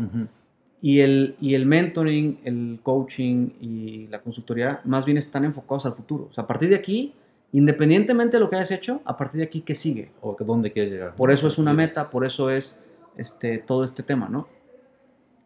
Y 0.83 1.01
el, 1.01 1.37
y 1.41 1.55
el 1.55 1.65
mentoring, 1.65 2.41
el 2.45 2.81
coaching 2.83 3.51
y 3.61 4.09
la 4.09 4.21
consultoría 4.21 4.81
más 4.85 5.07
bien 5.07 5.17
están 5.17 5.45
enfocados 5.45 5.87
al 5.87 5.95
futuro. 5.95 6.29
O 6.31 6.33
sea, 6.35 6.45
a 6.45 6.47
partir 6.47 6.69
de 6.69 6.75
aquí, 6.75 7.15
independientemente 7.53 8.37
de 8.37 8.41
lo 8.41 8.51
que 8.51 8.57
hayas 8.57 8.73
hecho, 8.73 9.01
a 9.05 9.17
partir 9.17 9.39
de 9.39 9.45
aquí, 9.45 9.63
¿qué 9.63 9.75
sigue? 9.75 10.11
O 10.21 10.37
dónde 10.39 10.71
quieres 10.71 10.93
llegar. 10.93 11.15
Por 11.15 11.31
eso 11.31 11.49
es 11.49 11.57
una 11.57 11.73
meta, 11.73 12.11
por 12.11 12.27
eso 12.27 12.51
es 12.51 12.79
este, 13.17 13.59
todo 13.59 13.85
este 13.85 14.03
tema, 14.03 14.29
¿no? 14.29 14.49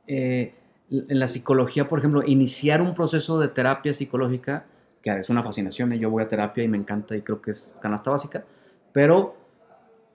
Eh, 0.07 0.55
en 0.91 1.19
la 1.19 1.27
psicología, 1.27 1.89
por 1.89 1.99
ejemplo, 1.99 2.23
iniciar 2.25 2.81
un 2.81 2.95
proceso 2.95 3.41
de 3.41 3.49
terapia 3.49 3.93
psicológica, 3.93 4.67
que 5.03 5.11
es 5.11 5.29
una 5.31 5.43
fascinación, 5.43 5.93
¿eh? 5.93 5.99
yo 5.99 6.11
voy 6.11 6.23
a 6.23 6.29
terapia 6.29 6.63
y 6.63 6.69
me 6.69 6.77
encanta 6.77 7.17
y 7.17 7.23
creo 7.23 7.43
que 7.43 7.51
es 7.51 7.75
canasta 7.81 8.11
básica, 8.11 8.45
pero 8.93 9.37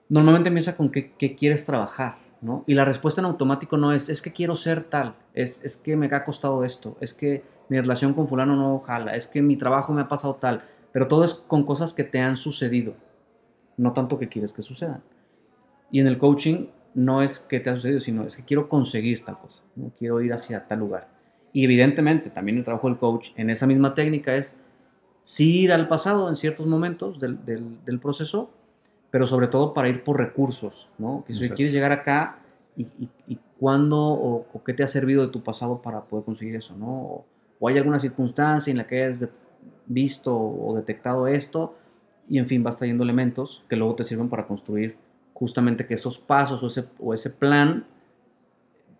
normalmente 0.08 0.48
empieza 0.48 0.76
con 0.76 0.90
qué, 0.90 1.12
qué 1.12 1.36
quieres 1.36 1.66
trabajar, 1.66 2.16
¿no? 2.40 2.64
Y 2.66 2.74
la 2.74 2.84
respuesta 2.84 3.20
en 3.20 3.26
automático 3.26 3.76
no 3.76 3.92
es, 3.92 4.08
es 4.08 4.22
que 4.22 4.32
quiero 4.32 4.56
ser 4.56 4.84
tal, 4.84 5.14
es, 5.34 5.62
es 5.64 5.76
que 5.76 5.96
me 5.96 6.06
ha 6.06 6.24
costado 6.24 6.64
esto, 6.64 6.96
es 7.00 7.12
que 7.12 7.44
mi 7.68 7.78
relación 7.78 8.14
con 8.14 8.28
fulano 8.28 8.56
no 8.56 8.80
jala, 8.80 9.14
es 9.14 9.26
que 9.26 9.42
mi 9.42 9.56
trabajo 9.56 9.92
me 9.92 10.02
ha 10.02 10.08
pasado 10.08 10.36
tal, 10.36 10.64
pero 10.92 11.06
todo 11.08 11.24
es 11.24 11.34
con 11.34 11.64
cosas 11.64 11.92
que 11.92 12.04
te 12.04 12.20
han 12.20 12.36
sucedido, 12.36 12.94
no 13.76 13.92
tanto 13.92 14.18
que 14.18 14.28
quieres 14.28 14.52
que 14.52 14.62
sucedan. 14.62 15.02
Y 15.90 16.00
en 16.00 16.06
el 16.06 16.18
coaching 16.18 16.66
no 16.94 17.22
es 17.22 17.38
que 17.40 17.60
te 17.60 17.70
ha 17.70 17.74
sucedido, 17.74 18.00
sino 18.00 18.22
es 18.24 18.36
que 18.36 18.44
quiero 18.44 18.68
conseguir 18.68 19.24
tal 19.24 19.38
cosa, 19.38 19.62
¿no? 19.76 19.92
quiero 19.98 20.20
ir 20.20 20.32
hacia 20.32 20.66
tal 20.66 20.80
lugar. 20.80 21.08
Y 21.52 21.64
evidentemente 21.64 22.30
también 22.30 22.58
el 22.58 22.64
trabajo 22.64 22.88
del 22.88 22.98
coach 22.98 23.28
en 23.36 23.50
esa 23.50 23.66
misma 23.66 23.94
técnica 23.94 24.34
es 24.36 24.54
sí 25.22 25.60
ir 25.62 25.72
al 25.72 25.88
pasado 25.88 26.28
en 26.28 26.36
ciertos 26.36 26.66
momentos 26.66 27.20
del, 27.20 27.44
del- 27.44 27.84
del 27.84 27.98
proceso, 28.00 28.50
pero 29.10 29.26
sobre 29.26 29.46
todo 29.48 29.74
para 29.74 29.88
ir 29.88 30.02
por 30.04 30.18
recursos, 30.18 30.88
¿no? 30.98 31.24
Que 31.26 31.32
si 31.34 31.40
Exacto. 31.40 31.56
quieres 31.56 31.74
llegar 31.74 31.92
acá 31.92 32.38
y, 32.76 32.82
y- 32.98 33.08
y 33.28 33.38
cuándo 33.58 33.98
o, 33.98 34.46
o 34.52 34.64
qué 34.64 34.72
te 34.72 34.82
ha 34.82 34.88
servido 34.88 35.24
de 35.26 35.32
tu 35.32 35.42
pasado 35.42 35.82
para 35.82 36.00
poder 36.02 36.24
conseguir 36.24 36.56
eso, 36.56 36.74
¿no? 36.76 36.86
O, 37.02 37.24
o 37.60 37.68
hay 37.68 37.76
alguna 37.78 37.98
circunstancia 37.98 38.70
en 38.70 38.78
la 38.78 38.86
que 38.86 39.04
hayas 39.04 39.28
visto 39.86 40.34
o 40.36 40.74
detectado 40.74 41.26
esto 41.26 41.74
y 42.28 42.38
en 42.38 42.48
fin 42.48 42.62
vas 42.62 42.76
trayendo 42.76 43.04
elementos 43.04 43.62
que 43.68 43.76
luego 43.76 43.94
te 43.94 44.04
sirven 44.04 44.28
para 44.28 44.46
construir 44.46 44.96
justamente 45.42 45.84
que 45.86 45.94
esos 45.94 46.18
pasos 46.18 46.62
o 46.62 46.68
ese, 46.68 46.84
o 47.00 47.12
ese 47.12 47.28
plan 47.28 47.84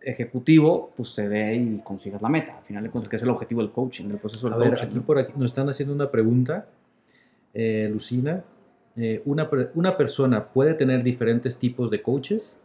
ejecutivo 0.01 0.91
pues 0.97 1.11
se 1.11 1.29
dé 1.29 1.55
y 1.55 1.79
consigas 1.85 2.21
la 2.21 2.29
meta, 2.29 2.59
al 2.59 2.65
final 2.65 2.83
de 2.83 2.91
cuentas 2.91 3.09
que 3.09 3.15
es 3.15 3.23
el 3.23 3.29
objetivo 3.31 3.61
del 3.63 3.71
coaching, 3.71 4.09
del 4.09 4.19
proceso 4.19 4.49
del 4.49 4.55
A 4.55 4.57
ver, 4.57 4.71
coaching. 4.71 4.87
aquí 4.87 4.95
¿no? 4.97 5.03
por 5.03 5.19
aquí 5.21 5.33
nos 5.37 5.51
están 5.53 5.69
haciendo 5.69 5.95
una 5.95 6.11
pregunta, 6.11 6.67
eh, 7.55 7.89
Lucina. 7.93 8.43
Eh, 8.97 9.23
una, 9.25 9.49
¿Una 9.75 9.97
persona 9.97 10.45
puede 10.49 10.75
tener 10.75 11.05
diferentes 11.05 11.57
tipos 11.59 11.89
de 11.91 12.03
coaches 12.03 12.57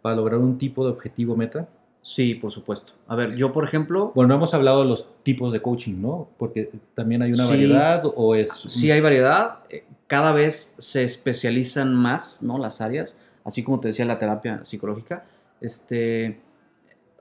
para 0.00 0.14
lograr 0.14 0.38
un 0.38 0.56
tipo 0.56 0.84
de 0.86 0.92
objetivo 0.92 1.36
meta? 1.36 1.68
Sí, 2.00 2.34
por 2.36 2.52
supuesto. 2.52 2.92
A 3.08 3.16
ver, 3.16 3.34
yo 3.34 3.52
por 3.52 3.64
ejemplo, 3.64 4.12
Bueno, 4.14 4.28
no 4.28 4.34
hemos 4.36 4.54
hablado 4.54 4.82
de 4.84 4.88
los 4.88 5.08
tipos 5.24 5.52
de 5.52 5.60
coaching, 5.60 6.00
¿no? 6.00 6.28
Porque 6.38 6.70
también 6.94 7.22
hay 7.22 7.32
una 7.32 7.42
Sí. 7.44 7.50
variedad 7.50 8.02
o 8.04 8.34
es... 8.36 8.50
sí 8.52 8.88
hay 8.92 9.00
variedad, 9.00 9.58
eh, 9.68 9.82
cada 10.08 10.32
vez 10.32 10.74
se 10.78 11.04
especializan 11.04 11.94
más, 11.94 12.42
¿no? 12.42 12.58
Las 12.58 12.80
áreas, 12.80 13.16
así 13.44 13.62
como 13.62 13.78
te 13.78 13.88
decía 13.88 14.04
la 14.04 14.18
terapia 14.18 14.64
psicológica. 14.64 15.24
Este, 15.60 16.40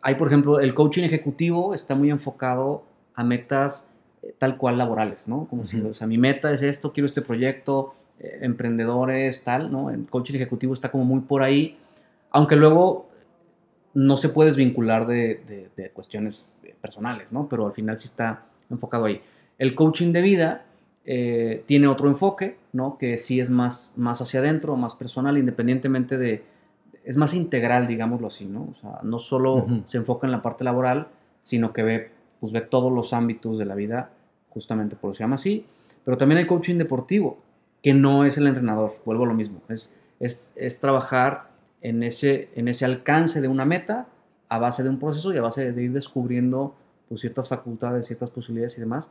hay, 0.02 0.16
por 0.16 0.28
ejemplo, 0.30 0.60
el 0.60 0.74
coaching 0.74 1.04
ejecutivo 1.04 1.74
está 1.76 1.94
muy 1.96 2.10
enfocado 2.10 2.84
a 3.14 3.24
metas 3.24 3.88
eh, 4.24 4.34
tal 4.40 4.58
cual 4.58 4.78
laborales, 4.80 5.28
¿no? 5.28 5.46
Como 5.50 5.68
si, 5.68 5.80
Ujú. 5.80 5.90
o 5.90 5.94
sea, 5.94 6.08
mi 6.08 6.18
meta 6.18 6.52
es 6.52 6.62
esto, 6.64 6.94
quiero 6.94 7.06
este 7.06 7.22
proyecto, 7.22 7.94
eh, 8.20 8.40
emprendedores, 8.42 9.44
tal, 9.44 9.72
¿no? 9.72 9.90
El 9.92 10.06
coaching 10.08 10.36
ejecutivo 10.36 10.74
está 10.74 10.90
como 10.90 11.04
muy 11.06 11.20
por 11.22 11.44
ahí, 11.44 11.78
aunque 12.32 12.56
luego 12.56 13.10
no 13.94 14.16
se 14.18 14.30
puede 14.30 14.50
desvincular 14.50 15.08
de, 15.08 15.42
de- 15.48 15.70
de 15.76 15.90
cuestiones 15.92 16.50
eh, 16.64 16.76
personales, 16.80 17.32
¿no? 17.32 17.48
Pero 17.50 17.66
al 17.68 17.74
final 17.74 18.00
sí 18.00 18.08
está 18.08 18.46
enfocado 18.70 19.06
ahí. 19.06 19.22
El 19.58 19.76
coaching 19.76 20.14
de 20.14 20.22
vida 20.22 20.66
eh, 21.10 21.64
tiene 21.66 21.88
otro 21.88 22.10
enfoque, 22.10 22.58
¿no? 22.74 22.98
Que 22.98 23.18
sí 23.18 23.40
es 23.40 23.50
más, 23.50 23.94
más 23.96 24.22
hacia 24.22 24.42
adentro, 24.42 24.76
más 24.76 24.94
personal, 24.94 25.38
independientemente 25.38 26.18
de... 26.18 26.44
Es 27.06 27.16
más 27.16 27.34
integral, 27.34 27.88
digámoslo 27.88 28.28
así, 28.28 28.46
¿no? 28.46 28.74
O 28.76 28.76
sea, 28.82 29.00
no 29.04 29.18
solo 29.18 29.66
se 29.86 29.98
enfoca 29.98 30.28
en 30.28 30.32
la 30.32 30.42
parte 30.42 30.66
laboral, 30.66 31.08
sino 31.42 31.72
que 31.72 31.82
ve, 31.82 32.12
pues 32.42 32.52
ve 32.52 32.60
todos 32.60 32.92
los 32.92 33.14
ámbitos 33.14 33.58
de 33.58 33.64
la 33.64 33.76
vida, 33.76 34.12
justamente 34.50 34.98
por 34.98 35.12
eso 35.12 35.20
se 35.20 35.24
llama 35.24 35.36
así. 35.36 35.66
Pero 36.04 36.18
también 36.18 36.40
hay 36.40 36.48
coaching 36.48 36.78
deportivo, 36.78 37.38
que 37.82 37.94
no 37.94 38.26
es 38.26 38.38
el 38.38 38.46
entrenador, 38.46 38.98
vuelvo 39.06 39.24
a 39.24 39.28
lo 39.28 39.34
mismo, 39.34 39.62
es, 39.70 39.94
es, 40.20 40.52
es 40.58 40.82
trabajar 40.82 41.48
en 41.82 42.04
ese, 42.04 42.50
en 42.56 42.68
ese 42.68 42.84
alcance 42.84 43.40
de 43.40 43.48
una 43.48 43.64
meta 43.64 44.08
a 44.50 44.60
base 44.60 44.84
de 44.84 44.90
un 44.90 45.00
proceso 45.00 45.34
y 45.34 45.38
a 45.38 45.42
base 45.42 45.72
de 45.72 45.84
ir 45.84 45.94
descubriendo 45.94 46.76
pues, 47.08 47.22
ciertas 47.22 47.48
facultades, 47.48 48.08
ciertas 48.08 48.30
posibilidades 48.30 48.78
y 48.78 48.82
demás, 48.82 49.10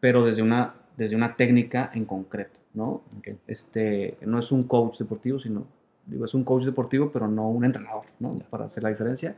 pero 0.00 0.24
desde 0.24 0.40
una, 0.40 0.74
desde 0.96 1.16
una 1.16 1.36
técnica 1.36 1.90
en 1.94 2.04
concreto, 2.04 2.60
¿no? 2.74 3.02
Ok. 3.18 3.28
Este, 3.46 4.16
no 4.22 4.38
es 4.38 4.52
un 4.52 4.64
coach 4.64 4.98
deportivo, 4.98 5.38
sino, 5.38 5.66
digo, 6.06 6.24
es 6.24 6.34
un 6.34 6.44
coach 6.44 6.64
deportivo, 6.64 7.10
pero 7.12 7.28
no 7.28 7.48
un 7.48 7.64
entrenador, 7.64 8.04
¿no? 8.20 8.38
Para 8.50 8.66
hacer 8.66 8.82
la 8.82 8.90
diferencia. 8.90 9.34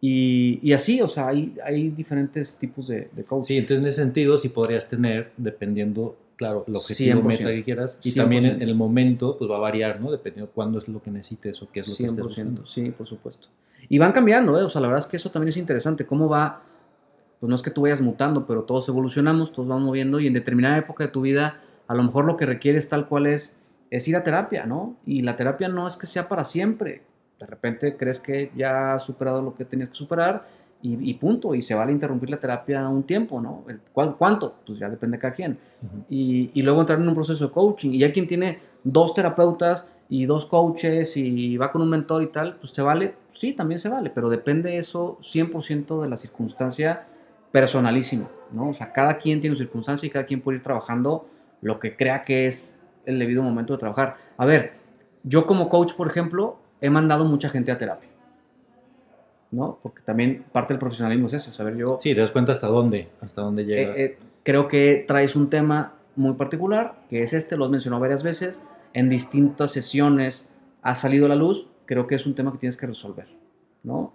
Y, 0.00 0.58
y 0.62 0.72
así, 0.72 1.00
o 1.00 1.08
sea, 1.08 1.28
hay, 1.28 1.54
hay 1.64 1.90
diferentes 1.90 2.56
tipos 2.56 2.88
de, 2.88 3.08
de 3.12 3.24
coaching. 3.24 3.46
Sí, 3.46 3.56
entonces 3.56 3.82
en 3.82 3.88
ese 3.88 4.02
sentido 4.02 4.36
sí 4.36 4.48
podrías 4.48 4.88
tener, 4.88 5.30
dependiendo, 5.36 6.16
claro, 6.36 6.64
el 6.66 6.74
objetivo 6.74 7.20
100%. 7.20 7.22
meta 7.22 7.44
que 7.50 7.62
quieras. 7.62 7.98
Y 8.02 8.10
100%. 8.10 8.14
también 8.16 8.44
en, 8.46 8.62
el 8.62 8.74
momento, 8.74 9.38
pues 9.38 9.48
va 9.48 9.56
a 9.56 9.60
variar, 9.60 10.00
¿no? 10.00 10.10
Dependiendo 10.10 10.48
de 10.48 10.52
cuándo 10.52 10.78
es 10.80 10.88
lo 10.88 11.00
que 11.00 11.12
necesites 11.12 11.62
o 11.62 11.70
qué 11.70 11.80
es 11.80 11.88
lo 11.88 11.96
que 11.96 12.04
estés 12.06 12.18
100%, 12.18 12.22
buscando. 12.24 12.66
sí, 12.66 12.90
por 12.90 13.06
supuesto. 13.06 13.48
Y 13.88 13.98
van 13.98 14.12
cambiando, 14.12 14.58
¿eh? 14.58 14.64
O 14.64 14.68
sea, 14.68 14.80
la 14.80 14.88
verdad 14.88 15.04
es 15.04 15.06
que 15.06 15.16
eso 15.16 15.30
también 15.30 15.50
es 15.50 15.56
interesante. 15.56 16.04
Cómo 16.04 16.28
va, 16.28 16.62
pues 17.42 17.50
no 17.50 17.56
es 17.56 17.62
que 17.62 17.72
tú 17.72 17.82
vayas 17.82 18.00
mutando, 18.00 18.46
pero 18.46 18.62
todos 18.62 18.88
evolucionamos, 18.88 19.50
todos 19.52 19.68
vamos 19.68 19.82
moviendo 19.84 20.20
y 20.20 20.28
en 20.28 20.32
determinada 20.32 20.78
época 20.78 21.02
de 21.02 21.10
tu 21.10 21.22
vida, 21.22 21.56
a 21.88 21.94
lo 21.94 22.04
mejor 22.04 22.24
lo 22.24 22.36
que 22.36 22.46
requieres 22.46 22.88
tal 22.88 23.08
cual 23.08 23.26
es, 23.26 23.56
es 23.90 24.06
ir 24.06 24.14
a 24.14 24.22
terapia, 24.22 24.64
¿no? 24.64 24.94
Y 25.04 25.22
la 25.22 25.34
terapia 25.34 25.66
no 25.66 25.88
es 25.88 25.96
que 25.96 26.06
sea 26.06 26.28
para 26.28 26.44
siempre. 26.44 27.02
De 27.40 27.46
repente 27.46 27.96
crees 27.96 28.20
que 28.20 28.52
ya 28.56 28.94
has 28.94 29.02
superado 29.02 29.42
lo 29.42 29.56
que 29.56 29.64
tenías 29.64 29.88
que 29.88 29.96
superar 29.96 30.46
y, 30.82 31.10
y 31.10 31.14
punto. 31.14 31.52
Y 31.56 31.62
se 31.62 31.74
vale 31.74 31.90
interrumpir 31.90 32.30
la 32.30 32.38
terapia 32.38 32.88
un 32.88 33.02
tiempo, 33.02 33.40
¿no? 33.40 33.64
El- 33.68 33.80
¿cuál- 33.92 34.14
¿Cuánto? 34.16 34.54
Pues 34.64 34.78
ya 34.78 34.88
depende 34.88 35.16
de 35.16 35.20
cada 35.20 35.34
quien 35.34 35.58
y, 36.08 36.52
y 36.54 36.62
luego 36.62 36.80
entrar 36.82 37.00
en 37.00 37.08
un 37.08 37.14
proceso 37.16 37.48
de 37.48 37.52
coaching. 37.52 37.90
Y 37.90 38.04
hay 38.04 38.12
quien 38.12 38.28
tiene 38.28 38.60
dos 38.84 39.14
terapeutas 39.14 39.88
y 40.08 40.26
dos 40.26 40.46
coaches 40.46 41.16
y 41.16 41.56
va 41.56 41.72
con 41.72 41.82
un 41.82 41.90
mentor 41.90 42.22
y 42.22 42.28
tal, 42.28 42.54
pues 42.60 42.72
te 42.72 42.82
vale, 42.82 43.16
sí, 43.32 43.52
también 43.54 43.80
se 43.80 43.88
vale, 43.88 44.10
pero 44.10 44.28
depende 44.28 44.76
eso 44.78 45.18
100% 45.22 46.02
de 46.02 46.08
la 46.08 46.16
circunstancia 46.16 47.06
personalísima, 47.52 48.28
¿no? 48.50 48.70
O 48.70 48.72
sea, 48.72 48.92
cada 48.92 49.18
quien 49.18 49.40
tiene 49.40 49.54
su 49.54 49.62
circunstancia 49.62 50.06
y 50.06 50.10
cada 50.10 50.24
quien 50.24 50.40
puede 50.40 50.58
ir 50.58 50.64
trabajando 50.64 51.26
lo 51.60 51.78
que 51.78 51.96
crea 51.96 52.24
que 52.24 52.46
es 52.46 52.80
el 53.04 53.18
debido 53.18 53.42
momento 53.42 53.74
de 53.74 53.78
trabajar. 53.78 54.16
A 54.36 54.46
ver, 54.46 54.72
yo 55.22 55.46
como 55.46 55.68
coach, 55.68 55.94
por 55.94 56.08
ejemplo, 56.08 56.56
he 56.80 56.90
mandado 56.90 57.24
mucha 57.24 57.48
gente 57.50 57.70
a 57.70 57.78
terapia, 57.78 58.08
¿no? 59.50 59.78
Porque 59.82 60.02
también 60.02 60.44
parte 60.50 60.72
del 60.72 60.80
profesionalismo 60.80 61.28
es 61.28 61.34
eso, 61.34 61.52
saber 61.52 61.76
yo... 61.76 61.98
Sí, 62.00 62.14
te 62.14 62.20
das 62.20 62.30
cuenta 62.30 62.52
hasta 62.52 62.66
dónde, 62.66 63.08
hasta 63.20 63.42
dónde 63.42 63.64
llega. 63.64 63.92
Eh, 63.92 64.04
eh, 64.04 64.18
creo 64.42 64.66
que 64.66 65.04
traes 65.06 65.36
un 65.36 65.50
tema 65.50 65.94
muy 66.16 66.34
particular, 66.34 66.94
que 67.08 67.22
es 67.22 67.32
este, 67.32 67.56
lo 67.56 67.66
has 67.66 67.70
mencionado 67.70 68.00
varias 68.00 68.22
veces, 68.22 68.60
en 68.94 69.08
distintas 69.08 69.72
sesiones 69.72 70.48
ha 70.82 70.94
salido 70.94 71.26
a 71.26 71.28
la 71.28 71.36
luz, 71.36 71.68
creo 71.86 72.06
que 72.06 72.14
es 72.14 72.26
un 72.26 72.34
tema 72.34 72.52
que 72.52 72.58
tienes 72.58 72.76
que 72.76 72.86
resolver, 72.86 73.28
¿no? 73.82 74.14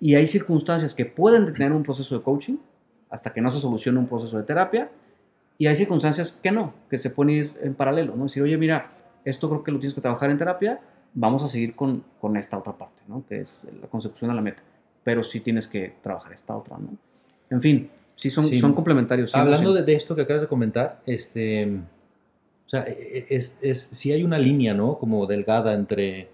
Y 0.00 0.14
hay 0.14 0.26
circunstancias 0.26 0.94
que 0.94 1.06
pueden 1.06 1.46
detener 1.46 1.72
un 1.72 1.82
proceso 1.82 2.16
de 2.16 2.22
coaching 2.22 2.56
hasta 3.10 3.32
que 3.32 3.40
no 3.40 3.52
se 3.52 3.60
solucione 3.60 3.98
un 3.98 4.08
proceso 4.08 4.36
de 4.36 4.42
terapia, 4.42 4.90
y 5.56 5.68
hay 5.68 5.76
circunstancias 5.76 6.38
que 6.42 6.50
no, 6.50 6.74
que 6.90 6.98
se 6.98 7.10
pueden 7.10 7.34
ir 7.34 7.52
en 7.62 7.74
paralelo, 7.74 8.16
¿no? 8.16 8.24
Decir, 8.24 8.42
oye, 8.42 8.56
mira, 8.56 8.90
esto 9.24 9.48
creo 9.48 9.62
que 9.62 9.70
lo 9.70 9.78
tienes 9.78 9.94
que 9.94 10.00
trabajar 10.00 10.30
en 10.30 10.38
terapia, 10.38 10.80
vamos 11.14 11.44
a 11.44 11.48
seguir 11.48 11.76
con, 11.76 12.02
con 12.20 12.36
esta 12.36 12.58
otra 12.58 12.72
parte, 12.72 13.02
¿no? 13.06 13.24
Que 13.28 13.40
es 13.40 13.68
la 13.80 13.86
consecución 13.86 14.30
de 14.30 14.34
la 14.34 14.42
meta, 14.42 14.62
pero 15.04 15.22
sí 15.22 15.38
tienes 15.38 15.68
que 15.68 15.94
trabajar 16.02 16.32
esta 16.32 16.56
otra, 16.56 16.76
¿no? 16.76 16.88
En 17.50 17.62
fin, 17.62 17.88
sí 18.16 18.30
son, 18.30 18.52
son 18.52 18.74
complementarios. 18.74 19.32
Hablando 19.36 19.72
de, 19.72 19.84
de, 19.84 19.94
esto 19.94 20.16
que 20.16 20.22
acabas 20.22 20.42
de 20.42 20.48
comentar, 20.48 21.00
este 21.06 21.70
o 22.66 22.68
sea, 22.68 22.84
e, 22.88 23.26
e, 23.28 23.36
es, 23.36 23.58
es, 23.60 23.90
sí 23.92 24.12
hay 24.12 24.24
una 24.24 24.38
línea, 24.38 24.74
¿no? 24.74 24.98
Como 24.98 25.26
delgada 25.26 25.74
entre... 25.74 26.28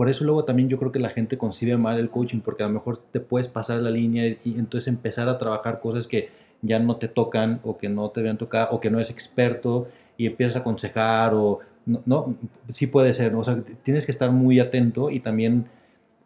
Por 0.00 0.08
eso 0.08 0.24
luego 0.24 0.46
también 0.46 0.70
yo 0.70 0.78
creo 0.78 0.92
que 0.92 0.98
la 0.98 1.10
gente 1.10 1.36
concibe 1.36 1.76
mal 1.76 1.98
el 1.98 2.08
coaching, 2.08 2.40
porque 2.40 2.62
a 2.62 2.68
lo 2.68 2.72
mejor 2.72 2.96
te 3.12 3.20
puedes 3.20 3.48
pasar 3.48 3.82
la 3.82 3.90
línea 3.90 4.28
y 4.28 4.54
entonces 4.58 4.88
empezar 4.88 5.28
a 5.28 5.36
trabajar 5.36 5.78
cosas 5.78 6.06
que 6.06 6.30
ya 6.62 6.78
no 6.78 6.96
te 6.96 7.06
tocan 7.06 7.60
o 7.64 7.76
que 7.76 7.90
no 7.90 8.08
te 8.08 8.22
deben 8.22 8.38
tocar 8.38 8.68
o 8.70 8.80
que 8.80 8.90
no 8.90 8.96
eres 8.96 9.10
experto 9.10 9.88
y 10.16 10.24
empiezas 10.24 10.56
a 10.56 10.60
aconsejar 10.60 11.34
o 11.34 11.58
no, 11.84 12.02
no 12.06 12.34
sí 12.68 12.86
puede 12.86 13.12
ser, 13.12 13.34
o 13.34 13.44
sea, 13.44 13.62
tienes 13.82 14.06
que 14.06 14.12
estar 14.12 14.30
muy 14.30 14.58
atento 14.58 15.10
y 15.10 15.20
también 15.20 15.66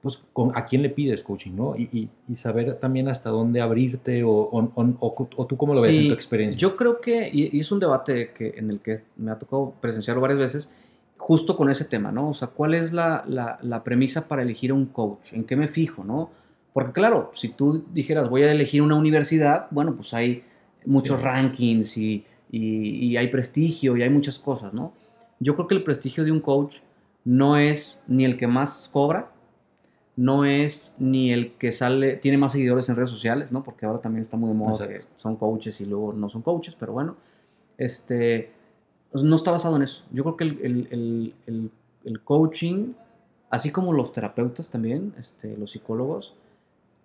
pues, 0.02 0.22
con, 0.32 0.56
a 0.56 0.64
quién 0.66 0.82
le 0.82 0.90
pides 0.90 1.24
coaching, 1.24 1.56
¿no? 1.56 1.74
Y, 1.76 2.08
y, 2.28 2.36
saber 2.36 2.74
también 2.74 3.08
hasta 3.08 3.30
dónde 3.30 3.60
abrirte 3.60 4.22
o, 4.22 4.30
o, 4.30 4.70
o, 5.00 5.46
tú 5.46 5.56
cómo 5.56 5.74
lo 5.74 5.80
ves 5.80 5.96
en 5.96 6.06
tu 6.06 6.14
experiencia. 6.14 6.56
Yo 6.56 6.76
creo 6.76 7.00
que, 7.00 7.28
y, 7.32 7.58
es 7.58 7.72
un 7.72 7.80
debate 7.80 8.30
que, 8.36 8.54
en 8.56 8.70
el 8.70 8.78
que 8.78 9.00
me 9.16 9.32
ha 9.32 9.38
tocado 9.40 9.74
presenciarlo 9.80 10.20
varias 10.20 10.38
veces, 10.38 10.74
justo 11.26 11.56
con 11.56 11.70
ese 11.70 11.86
tema, 11.86 12.12
¿no? 12.12 12.28
O 12.28 12.34
sea, 12.34 12.48
¿cuál 12.48 12.74
es 12.74 12.92
la, 12.92 13.24
la, 13.26 13.58
la 13.62 13.82
premisa 13.82 14.28
para 14.28 14.42
elegir 14.42 14.72
a 14.72 14.74
un 14.74 14.84
coach? 14.84 15.32
¿En 15.32 15.44
qué 15.44 15.56
me 15.56 15.68
fijo, 15.68 16.04
no? 16.04 16.28
Porque 16.74 16.92
claro, 16.92 17.30
si 17.32 17.48
tú 17.48 17.82
dijeras 17.94 18.28
voy 18.28 18.42
a 18.42 18.52
elegir 18.52 18.82
una 18.82 18.96
universidad, 18.96 19.68
bueno, 19.70 19.96
pues 19.96 20.12
hay 20.12 20.44
muchos 20.84 21.22
rankings 21.22 21.96
y, 21.96 22.26
y 22.50 23.16
hay 23.16 23.28
prestigio 23.28 23.96
y 23.96 24.02
hay 24.02 24.10
muchas 24.10 24.38
cosas, 24.38 24.74
¿no? 24.74 24.92
Yo 25.40 25.54
creo 25.54 25.66
que 25.66 25.74
el 25.76 25.82
prestigio 25.82 26.24
de 26.24 26.30
un 26.30 26.40
coach 26.40 26.76
no 27.24 27.56
es 27.56 28.02
ni 28.06 28.26
el 28.26 28.36
que 28.36 28.46
más 28.46 28.90
cobra, 28.92 29.32
no 30.16 30.44
es 30.44 30.94
ni 30.98 31.32
el 31.32 31.54
que 31.54 31.72
sale, 31.72 32.16
tiene 32.16 32.36
más 32.36 32.52
seguidores 32.52 32.86
en 32.90 32.96
redes 32.96 33.08
sociales, 33.08 33.50
¿no? 33.50 33.64
Porque 33.64 33.86
ahora 33.86 34.00
también 34.00 34.20
está 34.20 34.36
muy 34.36 34.50
de 34.50 34.54
moda 34.54 34.86
que 34.86 35.00
son 35.16 35.36
coaches 35.36 35.80
y 35.80 35.86
luego 35.86 36.12
no 36.12 36.28
son 36.28 36.42
coaches, 36.42 36.76
pero 36.78 36.92
bueno, 36.92 37.16
este, 37.78 38.52
pues, 39.14 39.24
no 39.24 39.36
está 39.36 39.52
basado 39.52 39.76
en 39.76 39.82
eso. 39.82 40.02
Yo 40.10 40.24
creo 40.24 40.36
que 40.36 40.42
el, 40.42 41.32
el, 42.04 42.20
coaching, 42.24 42.94
así 43.48 43.70
como 43.70 43.92
los 43.92 44.12
terapeutas 44.12 44.68
también, 44.70 45.14
este, 45.20 45.56
los 45.56 45.70
psicólogos, 45.70 46.34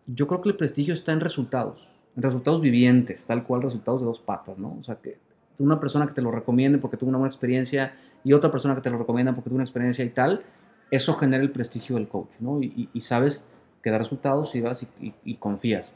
yo 0.07 0.25
creo 0.25 0.41
que 0.41 0.49
el 0.49 0.55
prestigio 0.55 0.95
está 0.95 1.11
en 1.11 1.19
resultados, 1.19 1.87
en 2.15 2.23
resultados 2.23 2.61
vivientes, 2.61 3.27
tal 3.27 3.43
cual 3.43 3.61
resultados 3.61 4.01
de 4.01 4.07
dos 4.07 4.19
patas, 4.21 4.57
¿no? 4.57 4.75
O 4.81 4.83
sea, 4.83 4.95
que 4.95 5.19
una 5.59 5.79
persona 5.79 6.07
que 6.07 6.13
te 6.13 6.23
lo 6.23 6.31
recomiende 6.31 6.79
porque 6.79 6.97
tuvo 6.97 7.09
una 7.09 7.19
buena 7.19 7.31
experiencia 7.31 7.93
y 8.23 8.33
otra 8.33 8.49
persona 8.49 8.73
que 8.73 8.81
te 8.81 8.89
lo 8.89 8.97
recomienda 8.97 9.33
porque 9.35 9.51
tuvo 9.51 9.57
una 9.57 9.65
experiencia 9.65 10.03
y 10.03 10.09
tal, 10.09 10.41
eso 10.89 11.13
genera 11.13 11.43
el 11.43 11.51
prestigio 11.51 11.95
del 11.97 12.07
coach, 12.07 12.31
¿no? 12.39 12.59
Y, 12.59 12.89
sabes 13.01 13.45
que 13.83 13.91
da 13.91 13.99
resultados 13.99 14.55
y 14.55 14.61
vas 14.61 14.83
y, 14.99 15.35
confías. 15.35 15.95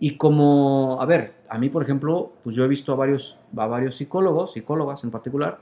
Y 0.00 0.16
como, 0.16 0.98
a 1.00 1.06
ver, 1.06 1.34
a 1.48 1.58
mí, 1.58 1.68
por 1.68 1.82
ejemplo, 1.82 2.32
pues 2.44 2.54
yo 2.54 2.64
he 2.64 2.68
visto 2.68 2.92
a 2.92 2.96
varios, 2.96 3.38
a 3.56 3.66
varios 3.66 3.96
psicólogos, 3.96 4.52
psicólogas 4.52 5.02
en 5.02 5.10
particular, 5.10 5.58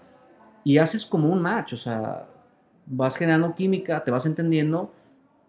y 0.64 0.78
haces 0.78 1.06
como 1.06 1.28
un 1.28 1.40
match, 1.40 1.72
o 1.74 1.76
sea, 1.76 2.26
vas 2.86 3.16
generando 3.16 3.54
química, 3.54 4.04
te 4.04 4.10
vas 4.10 4.26
entendiendo 4.26 4.92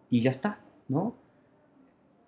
y 0.10 0.22
ya 0.22 0.32
está, 0.32 0.60
¿no? 0.88 1.16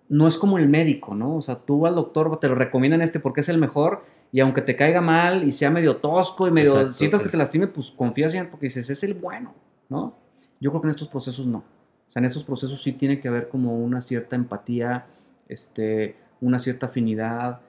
No 0.08 0.26
es 0.26 0.36
como 0.36 0.58
el 0.58 0.68
médico, 0.68 1.14
¿no? 1.14 1.36
O 1.36 1.42
sea, 1.42 1.56
tú 1.56 1.86
al 1.86 1.94
doctor 1.94 2.38
te 2.40 2.48
lo 2.48 2.56
recomiendan 2.56 3.00
este 3.00 3.20
porque 3.20 3.42
es 3.42 3.48
el 3.48 3.58
mejor 3.58 4.04
y 4.32 4.40
aunque 4.40 4.60
te 4.60 4.76
caiga 4.76 5.00
mal 5.00 5.44
y 5.44 5.52
sea 5.52 5.70
medio 5.70 5.96
tosco 5.96 6.46
y 6.46 6.50
medio 6.50 6.92
sientas 6.92 7.22
que 7.22 7.28
te 7.28 7.36
lastime, 7.36 7.68
pues 7.68 7.90
confías 7.90 8.34
en 8.34 8.40
él 8.40 8.48
porque 8.48 8.66
dices, 8.66 8.90
es 8.90 9.02
el 9.04 9.14
bueno, 9.14 9.54
¿no? 9.88 10.14
Yo 10.60 10.70
creo 10.70 10.82
que 10.82 10.88
en 10.88 10.94
estos 10.94 11.08
procesos 11.08 11.46
no. 11.46 11.58
O 11.58 12.12
sea, 12.12 12.20
en 12.20 12.26
estos 12.26 12.44
procesos 12.44 12.82
sí 12.82 12.92
tiene 12.92 13.20
que 13.20 13.28
haber 13.28 13.48
como 13.48 13.78
una 13.78 14.00
cierta 14.00 14.34
empatía, 14.34 15.06
este, 15.48 16.16
una 16.40 16.58
cierta 16.58 16.86
afinidad, 16.86 17.60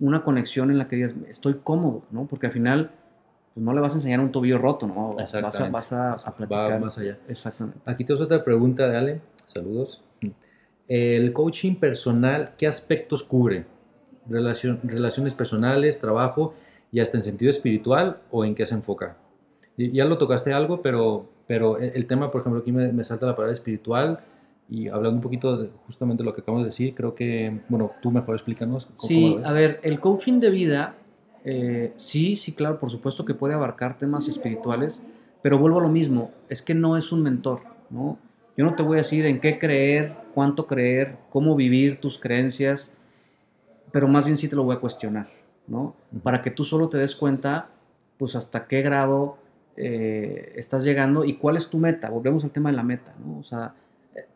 una 0.00 0.22
conexión 0.22 0.70
en 0.70 0.78
la 0.78 0.88
que 0.88 0.96
digas, 0.96 1.14
estoy 1.28 1.60
cómodo, 1.62 2.02
¿no? 2.10 2.26
Porque 2.26 2.46
al 2.46 2.52
final 2.52 2.90
pues 3.54 3.64
no 3.64 3.72
le 3.72 3.80
vas 3.80 3.92
a 3.92 3.96
enseñar 3.96 4.20
un 4.20 4.32
tobillo 4.32 4.58
roto, 4.58 4.86
¿no? 4.86 5.14
Vas 5.14 5.34
a, 5.34 5.40
vas 5.40 5.92
a, 5.92 6.16
platicar. 6.36 6.72
Va 6.72 6.78
más 6.78 6.98
allá. 6.98 7.18
Exactamente. 7.28 7.78
Aquí 7.84 8.04
te 8.04 8.12
otra 8.12 8.42
pregunta 8.42 8.88
de 8.88 8.96
Ale. 8.96 9.20
Saludos. 9.46 10.02
El 10.86 11.32
coaching 11.32 11.76
personal, 11.76 12.52
¿qué 12.58 12.66
aspectos 12.66 13.22
cubre? 13.22 13.64
Relación, 14.28 14.80
relaciones 14.82 15.32
personales, 15.32 15.98
trabajo 15.98 16.54
y 16.92 17.00
hasta 17.00 17.16
en 17.16 17.24
sentido 17.24 17.50
espiritual 17.50 18.18
o 18.30 18.44
en 18.44 18.54
qué 18.54 18.66
se 18.66 18.74
enfoca? 18.74 19.16
Ya 19.76 20.04
lo 20.04 20.18
tocaste 20.18 20.52
algo, 20.52 20.82
pero 20.82 21.28
pero 21.46 21.78
el 21.78 22.06
tema, 22.06 22.30
por 22.30 22.40
ejemplo, 22.40 22.60
aquí 22.60 22.72
me, 22.72 23.04
salta 23.04 23.26
la 23.26 23.36
palabra 23.36 23.52
espiritual 23.52 24.20
y 24.68 24.88
hablando 24.88 25.16
un 25.16 25.20
poquito 25.20 25.56
de 25.56 25.70
justamente 25.86 26.24
lo 26.24 26.34
que 26.34 26.40
acabamos 26.40 26.64
de 26.64 26.70
decir, 26.70 26.94
creo 26.94 27.14
que, 27.14 27.60
bueno, 27.68 27.92
tú 28.00 28.10
mejor 28.10 28.34
explícanos. 28.34 28.88
sí, 28.96 29.36
a 29.44 29.52
ver, 29.52 29.80
el 29.82 30.00
coaching 30.00 30.40
de 30.40 30.50
vida, 30.50 30.94
eh, 31.44 31.92
sí, 31.96 32.36
sí, 32.36 32.52
claro, 32.52 32.78
por 32.78 32.90
supuesto 32.90 33.24
que 33.24 33.34
puede 33.34 33.54
abarcar 33.54 33.98
temas 33.98 34.28
espirituales, 34.28 35.06
pero 35.42 35.58
vuelvo 35.58 35.78
a 35.78 35.82
lo 35.82 35.90
mismo, 35.90 36.30
es 36.48 36.62
que 36.62 36.74
no 36.74 36.96
es 36.96 37.12
un 37.12 37.22
mentor, 37.22 37.60
¿no? 37.90 38.18
Yo 38.56 38.64
no 38.64 38.74
te 38.74 38.82
voy 38.82 38.96
a 38.96 38.98
decir 38.98 39.26
en 39.26 39.40
qué 39.40 39.58
creer, 39.58 40.14
cuánto 40.32 40.66
creer, 40.66 41.16
cómo 41.30 41.56
vivir 41.56 42.00
tus 42.00 42.18
creencias, 42.18 42.94
pero 43.92 44.08
más 44.08 44.24
bien 44.24 44.36
sí 44.36 44.48
te 44.48 44.56
lo 44.56 44.64
voy 44.64 44.76
a 44.76 44.80
cuestionar, 44.80 45.28
¿no? 45.66 45.94
Para 46.22 46.40
que 46.40 46.50
tú 46.50 46.64
solo 46.64 46.88
te 46.88 46.98
des 46.98 47.14
cuenta, 47.14 47.68
pues 48.16 48.36
hasta 48.36 48.66
qué 48.66 48.80
grado 48.80 49.36
eh, 49.76 50.52
estás 50.56 50.84
llegando 50.84 51.24
y 51.24 51.34
cuál 51.34 51.56
es 51.56 51.68
tu 51.68 51.78
meta. 51.78 52.08
Volvemos 52.08 52.44
al 52.44 52.50
tema 52.50 52.70
de 52.70 52.76
la 52.76 52.82
meta, 52.82 53.14
¿no? 53.24 53.38
O 53.38 53.44
sea, 53.44 53.74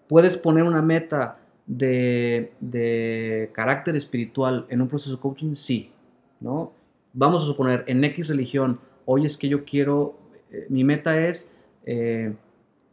puedes 0.08 0.36
poner 0.36 0.64
una 0.64 0.82
meta 0.82 1.38
de, 1.66 2.52
de, 2.60 3.50
carácter 3.52 3.94
espiritual 3.96 4.66
en 4.70 4.80
un 4.80 4.88
proceso 4.88 5.16
de 5.16 5.20
coaching, 5.20 5.54
sí, 5.54 5.92
¿no? 6.40 6.72
Vamos 7.12 7.42
a 7.42 7.46
suponer, 7.46 7.84
en 7.86 8.02
X 8.04 8.28
religión, 8.28 8.80
hoy 9.04 9.26
es 9.26 9.36
que 9.36 9.48
yo 9.48 9.64
quiero, 9.64 10.18
eh, 10.50 10.66
mi 10.68 10.84
meta 10.84 11.18
es, 11.26 11.54
eh, 11.84 12.34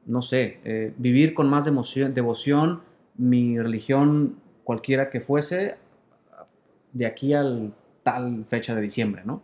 no 0.05 0.21
sé, 0.21 0.93
vivir 0.97 1.33
con 1.33 1.49
más 1.49 1.65
devoción, 1.65 2.13
devoción 2.13 2.81
mi 3.17 3.57
religión, 3.57 4.35
cualquiera 4.63 5.09
que 5.09 5.19
fuese, 5.19 5.77
de 6.93 7.05
aquí 7.05 7.33
al 7.33 7.73
tal 8.03 8.45
fecha 8.45 8.75
de 8.75 8.81
diciembre, 8.81 9.23
¿no? 9.25 9.41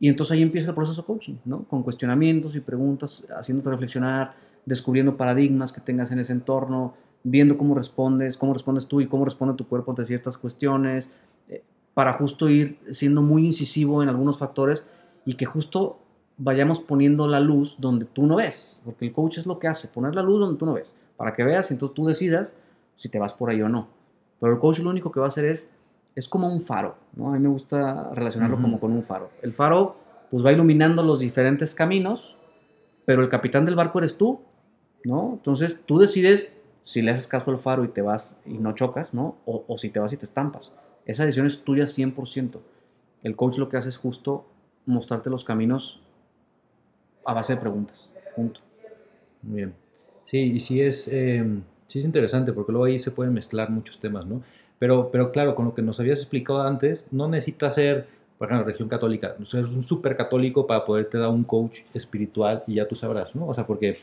Y 0.00 0.08
entonces 0.08 0.32
ahí 0.32 0.42
empieza 0.42 0.70
el 0.70 0.74
proceso 0.74 1.02
de 1.02 1.06
coaching, 1.06 1.34
¿no? 1.44 1.64
Con 1.64 1.82
cuestionamientos 1.82 2.56
y 2.56 2.60
preguntas, 2.60 3.24
haciéndote 3.38 3.70
reflexionar, 3.70 4.34
descubriendo 4.66 5.16
paradigmas 5.16 5.72
que 5.72 5.80
tengas 5.80 6.10
en 6.10 6.18
ese 6.18 6.32
entorno, 6.32 6.94
viendo 7.24 7.56
cómo 7.56 7.74
respondes, 7.74 8.36
cómo 8.36 8.52
respondes 8.52 8.86
tú 8.86 9.00
y 9.00 9.06
cómo 9.06 9.24
responde 9.24 9.54
tu 9.54 9.66
cuerpo 9.66 9.92
ante 9.92 10.04
ciertas 10.04 10.38
cuestiones, 10.38 11.10
eh, 11.48 11.62
para 11.94 12.14
justo 12.14 12.48
ir 12.48 12.78
siendo 12.90 13.22
muy 13.22 13.46
incisivo 13.46 14.02
en 14.02 14.08
algunos 14.08 14.38
factores 14.38 14.86
y 15.24 15.34
que 15.34 15.46
justo 15.46 15.98
vayamos 16.38 16.80
poniendo 16.80 17.28
la 17.28 17.40
luz 17.40 17.76
donde 17.78 18.06
tú 18.06 18.26
no 18.26 18.36
ves, 18.36 18.80
porque 18.84 19.06
el 19.06 19.12
coach 19.12 19.38
es 19.38 19.46
lo 19.46 19.58
que 19.58 19.68
hace, 19.68 19.88
poner 19.88 20.14
la 20.14 20.22
luz 20.22 20.40
donde 20.40 20.58
tú 20.58 20.66
no 20.66 20.74
ves, 20.74 20.94
para 21.16 21.34
que 21.34 21.44
veas 21.44 21.70
y 21.70 21.74
entonces 21.74 21.94
tú 21.94 22.06
decidas 22.06 22.56
si 22.96 23.08
te 23.08 23.18
vas 23.18 23.34
por 23.34 23.50
ahí 23.50 23.62
o 23.62 23.68
no. 23.68 23.88
Pero 24.40 24.54
el 24.54 24.58
coach 24.58 24.80
lo 24.80 24.90
único 24.90 25.12
que 25.12 25.20
va 25.20 25.26
a 25.26 25.28
hacer 25.28 25.44
es 25.44 25.70
es 26.14 26.28
como 26.28 26.48
un 26.48 26.60
faro, 26.60 26.96
¿no? 27.14 27.28
A 27.28 27.32
mí 27.32 27.38
me 27.38 27.48
gusta 27.48 28.10
relacionarlo 28.14 28.60
como 28.60 28.78
con 28.78 28.92
un 28.92 29.02
faro. 29.02 29.30
El 29.40 29.52
faro, 29.52 29.96
pues 30.30 30.44
va 30.44 30.52
iluminando 30.52 31.02
los 31.02 31.20
diferentes 31.20 31.74
caminos, 31.74 32.36
pero 33.04 33.22
el 33.22 33.28
capitán 33.28 33.64
del 33.64 33.74
barco 33.74 33.98
eres 33.98 34.16
tú, 34.16 34.40
¿no? 35.04 35.32
Entonces 35.34 35.82
tú 35.84 35.98
decides 35.98 36.52
si 36.84 37.02
le 37.02 37.10
haces 37.12 37.26
caso 37.26 37.50
al 37.50 37.58
faro 37.58 37.84
y 37.84 37.88
te 37.88 38.02
vas 38.02 38.38
y 38.44 38.58
no 38.58 38.74
chocas, 38.74 39.14
¿no? 39.14 39.36
O, 39.46 39.78
si 39.78 39.90
te 39.90 40.00
vas 40.00 40.12
y 40.12 40.16
te 40.16 40.24
estampas. 40.24 40.72
Esa 41.06 41.24
decisión 41.24 41.46
es 41.46 41.62
tuya 41.62 41.84
100%. 41.84 42.58
El 43.22 43.36
coach 43.36 43.58
lo 43.58 43.68
que 43.68 43.76
hace 43.76 43.88
es 43.88 43.96
justo 43.96 44.44
mostrarte 44.86 45.30
los 45.30 45.44
caminos 45.44 46.00
a 47.24 47.34
base 47.34 47.54
de 47.54 47.60
preguntas. 47.60 48.10
Punto. 48.34 48.60
Muy 49.42 49.56
bien. 49.56 49.74
Sí, 50.26 50.38
y 50.38 50.60
sí 50.60 50.80
es, 50.80 51.08
eh, 51.08 51.44
sí 51.88 51.98
es 51.98 52.04
interesante 52.04 52.52
porque 52.52 52.72
luego 52.72 52.86
ahí 52.86 52.98
se 52.98 53.10
pueden 53.10 53.34
mezclar 53.34 53.70
muchos 53.70 53.98
temas, 53.98 54.26
¿no? 54.26 54.42
Pero, 54.78 55.10
pero 55.12 55.30
claro, 55.30 55.54
con 55.54 55.66
lo 55.66 55.74
que 55.74 55.82
nos 55.82 56.00
habías 56.00 56.18
explicado 56.18 56.62
antes, 56.62 57.06
no 57.12 57.28
necesitas 57.28 57.76
ser, 57.76 58.06
por 58.38 58.48
ejemplo, 58.48 58.66
región 58.66 58.88
católica, 58.88 59.36
no 59.38 59.44
ser 59.44 59.64
un 59.66 59.84
súper 59.84 60.16
católico 60.16 60.66
para 60.66 60.84
poderte 60.84 61.18
dar 61.18 61.28
un 61.28 61.44
coach 61.44 61.80
espiritual 61.94 62.64
y 62.66 62.74
ya 62.74 62.88
tú 62.88 62.96
sabrás, 62.96 63.34
¿no? 63.36 63.46
O 63.46 63.54
sea, 63.54 63.64
porque, 63.64 64.00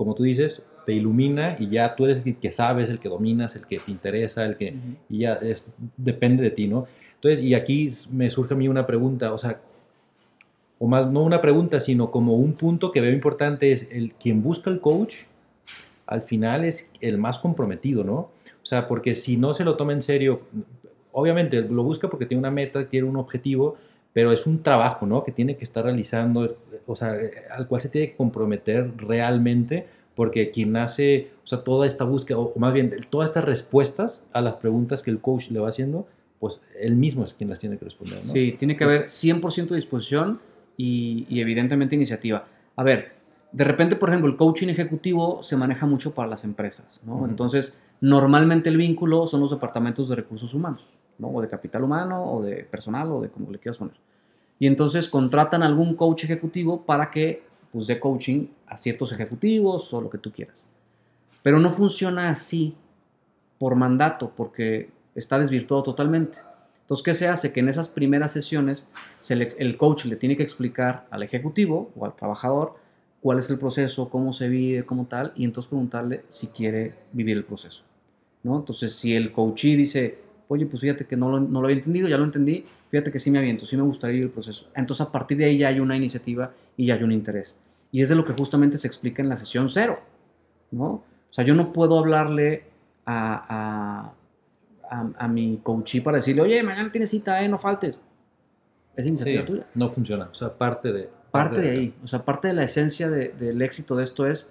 como 0.00 0.14
tú 0.14 0.22
dices, 0.22 0.62
te 0.86 0.94
ilumina 0.94 1.58
y 1.60 1.68
ya 1.68 1.94
tú 1.94 2.06
eres 2.06 2.24
el 2.24 2.36
que 2.36 2.52
sabes, 2.52 2.88
el 2.88 3.00
que 3.00 3.10
dominas, 3.10 3.54
el 3.54 3.66
que 3.66 3.80
te 3.80 3.90
interesa, 3.90 4.46
el 4.46 4.56
que, 4.56 4.74
y 5.10 5.18
ya 5.18 5.34
es, 5.34 5.62
depende 5.98 6.42
de 6.42 6.50
ti, 6.50 6.68
¿no? 6.68 6.86
Entonces, 7.16 7.42
y 7.44 7.52
aquí 7.52 7.90
me 8.10 8.30
surge 8.30 8.54
a 8.54 8.56
mí 8.56 8.66
una 8.66 8.86
pregunta, 8.86 9.34
o 9.34 9.38
sea, 9.38 9.60
o 10.78 10.86
más, 10.86 11.10
no 11.10 11.22
una 11.22 11.42
pregunta, 11.42 11.80
sino 11.80 12.10
como 12.10 12.36
un 12.36 12.54
punto 12.54 12.92
que 12.92 13.02
veo 13.02 13.12
importante 13.12 13.72
es 13.72 13.90
el 13.92 14.14
quien 14.14 14.42
busca 14.42 14.70
el 14.70 14.80
coach, 14.80 15.16
al 16.06 16.22
final 16.22 16.64
es 16.64 16.90
el 17.02 17.18
más 17.18 17.38
comprometido, 17.38 18.02
¿no? 18.02 18.14
O 18.14 18.66
sea, 18.66 18.88
porque 18.88 19.14
si 19.14 19.36
no 19.36 19.52
se 19.52 19.64
lo 19.64 19.76
toma 19.76 19.92
en 19.92 20.00
serio, 20.00 20.40
obviamente 21.12 21.60
lo 21.60 21.82
busca 21.82 22.08
porque 22.08 22.24
tiene 22.24 22.38
una 22.38 22.50
meta, 22.50 22.88
tiene 22.88 23.06
un 23.06 23.18
objetivo, 23.18 23.76
pero 24.14 24.32
es 24.32 24.46
un 24.46 24.62
trabajo, 24.62 25.04
¿no? 25.04 25.24
Que 25.24 25.32
tiene 25.32 25.58
que 25.58 25.64
estar 25.64 25.84
realizando, 25.84 26.56
o 26.90 26.96
sea, 26.96 27.16
al 27.54 27.68
cual 27.68 27.80
se 27.80 27.88
tiene 27.88 28.10
que 28.10 28.16
comprometer 28.16 28.92
realmente, 28.96 29.86
porque 30.14 30.50
quien 30.50 30.76
hace, 30.76 31.30
o 31.44 31.46
sea, 31.46 31.62
toda 31.62 31.86
esta 31.86 32.04
búsqueda, 32.04 32.38
o 32.38 32.52
más 32.58 32.72
bien, 32.72 33.06
todas 33.10 33.30
estas 33.30 33.44
respuestas 33.44 34.24
a 34.32 34.40
las 34.40 34.54
preguntas 34.54 35.02
que 35.02 35.10
el 35.10 35.20
coach 35.20 35.50
le 35.50 35.60
va 35.60 35.68
haciendo, 35.68 36.06
pues 36.40 36.60
él 36.80 36.96
mismo 36.96 37.22
es 37.22 37.32
quien 37.34 37.48
las 37.48 37.58
tiene 37.58 37.78
que 37.78 37.84
responder, 37.84 38.24
¿no? 38.24 38.32
Sí, 38.32 38.56
tiene 38.58 38.76
que 38.76 38.84
haber 38.84 39.04
100% 39.04 39.68
de 39.68 39.76
disposición 39.76 40.40
y, 40.76 41.26
y 41.28 41.40
evidentemente 41.40 41.94
iniciativa. 41.94 42.46
A 42.76 42.82
ver, 42.82 43.12
de 43.52 43.64
repente, 43.64 43.96
por 43.96 44.08
ejemplo, 44.08 44.30
el 44.30 44.36
coaching 44.36 44.68
ejecutivo 44.68 45.42
se 45.42 45.56
maneja 45.56 45.86
mucho 45.86 46.12
para 46.12 46.28
las 46.28 46.44
empresas, 46.44 47.02
¿no? 47.04 47.26
Entonces, 47.26 47.78
normalmente 48.00 48.68
el 48.68 48.76
vínculo 48.76 49.26
son 49.26 49.40
los 49.40 49.50
departamentos 49.50 50.08
de 50.08 50.16
recursos 50.16 50.54
humanos, 50.54 50.84
¿no? 51.18 51.28
O 51.28 51.40
de 51.40 51.48
capital 51.48 51.84
humano, 51.84 52.24
o 52.32 52.42
de 52.42 52.64
personal, 52.64 53.12
o 53.12 53.20
de 53.20 53.28
como 53.28 53.50
le 53.50 53.58
quieras 53.58 53.78
poner. 53.78 53.96
Y 54.60 54.66
entonces 54.68 55.08
contratan 55.08 55.64
algún 55.64 55.96
coach 55.96 56.22
ejecutivo 56.24 56.82
para 56.82 57.10
que, 57.10 57.42
pues, 57.72 57.88
dé 57.88 57.98
coaching 57.98 58.46
a 58.66 58.76
ciertos 58.76 59.10
ejecutivos 59.10 59.92
o 59.92 60.00
lo 60.00 60.10
que 60.10 60.18
tú 60.18 60.30
quieras. 60.30 60.66
Pero 61.42 61.58
no 61.58 61.72
funciona 61.72 62.28
así 62.30 62.74
por 63.58 63.74
mandato, 63.74 64.32
porque 64.36 64.90
está 65.14 65.38
desvirtuado 65.38 65.82
totalmente. 65.82 66.38
Entonces, 66.82 67.04
¿qué 67.04 67.14
se 67.14 67.28
hace? 67.28 67.52
Que 67.52 67.60
en 67.60 67.68
esas 67.68 67.88
primeras 67.88 68.32
sesiones 68.32 68.86
se 69.18 69.34
le- 69.36 69.48
el 69.58 69.76
coach 69.76 70.04
le 70.04 70.16
tiene 70.16 70.36
que 70.36 70.42
explicar 70.42 71.06
al 71.10 71.22
ejecutivo 71.22 71.90
o 71.96 72.04
al 72.04 72.14
trabajador 72.14 72.74
cuál 73.22 73.38
es 73.38 73.48
el 73.50 73.58
proceso, 73.58 74.08
cómo 74.10 74.32
se 74.32 74.48
vive, 74.48 74.84
cómo 74.84 75.06
tal, 75.06 75.32
y 75.36 75.44
entonces 75.44 75.68
preguntarle 75.68 76.24
si 76.28 76.48
quiere 76.48 76.94
vivir 77.12 77.36
el 77.36 77.44
proceso. 77.44 77.82
¿no? 78.42 78.56
Entonces, 78.58 78.94
si 78.94 79.14
el 79.14 79.32
coachee 79.32 79.76
dice, 79.76 80.18
oye, 80.50 80.66
pues 80.66 80.80
fíjate 80.82 81.06
que 81.06 81.16
no 81.16 81.28
lo, 81.30 81.40
no 81.40 81.60
lo 81.60 81.66
había 81.68 81.78
entendido, 81.78 82.08
ya 82.08 82.18
lo 82.18 82.24
entendí, 82.24 82.66
fíjate 82.90 83.10
que 83.12 83.18
sí 83.18 83.30
me 83.30 83.38
aviento, 83.38 83.66
sí 83.66 83.76
me 83.76 83.82
gustaría 83.84 84.14
vivir 84.14 84.26
el 84.26 84.32
proceso. 84.32 84.66
Entonces, 84.74 85.06
a 85.06 85.12
partir 85.12 85.38
de 85.38 85.44
ahí 85.46 85.58
ya 85.58 85.68
hay 85.68 85.80
una 85.80 85.96
iniciativa 85.96 86.50
y 86.76 86.86
ya 86.86 86.94
hay 86.94 87.02
un 87.04 87.12
interés. 87.12 87.54
Y 87.92 88.02
es 88.02 88.08
de 88.08 88.14
lo 88.16 88.24
que 88.24 88.32
justamente 88.32 88.76
se 88.78 88.86
explica 88.86 89.22
en 89.22 89.28
la 89.28 89.36
sesión 89.36 89.68
cero. 89.68 90.00
¿no? 90.72 90.84
O 90.86 91.04
sea, 91.30 91.44
yo 91.44 91.54
no 91.54 91.72
puedo 91.72 91.98
hablarle 91.98 92.64
a, 93.06 94.12
a, 94.90 94.96
a, 94.96 95.10
a 95.24 95.28
mi 95.28 95.60
coachee 95.62 96.00
para 96.00 96.16
decirle, 96.18 96.42
oye, 96.42 96.62
mañana 96.62 96.90
tienes 96.92 97.10
cita, 97.10 97.42
¿eh? 97.42 97.48
no 97.48 97.58
faltes. 97.58 98.00
Es 98.96 99.06
iniciativa 99.06 99.42
Sí, 99.42 99.46
tuya 99.46 99.66
no 99.74 99.88
funciona, 99.88 100.28
o 100.32 100.34
sea, 100.34 100.52
parte 100.56 100.92
de... 100.92 101.08
parte 101.30 101.60
de 101.60 101.70
ahí. 101.70 101.94
O 102.04 102.08
sea, 102.08 102.24
parte 102.24 102.48
de 102.48 102.54
la 102.54 102.64
esencia 102.64 103.08
de- 103.08 103.28
del 103.28 103.62
éxito 103.62 103.94
de 103.96 104.04
esto 104.04 104.26
es 104.26 104.50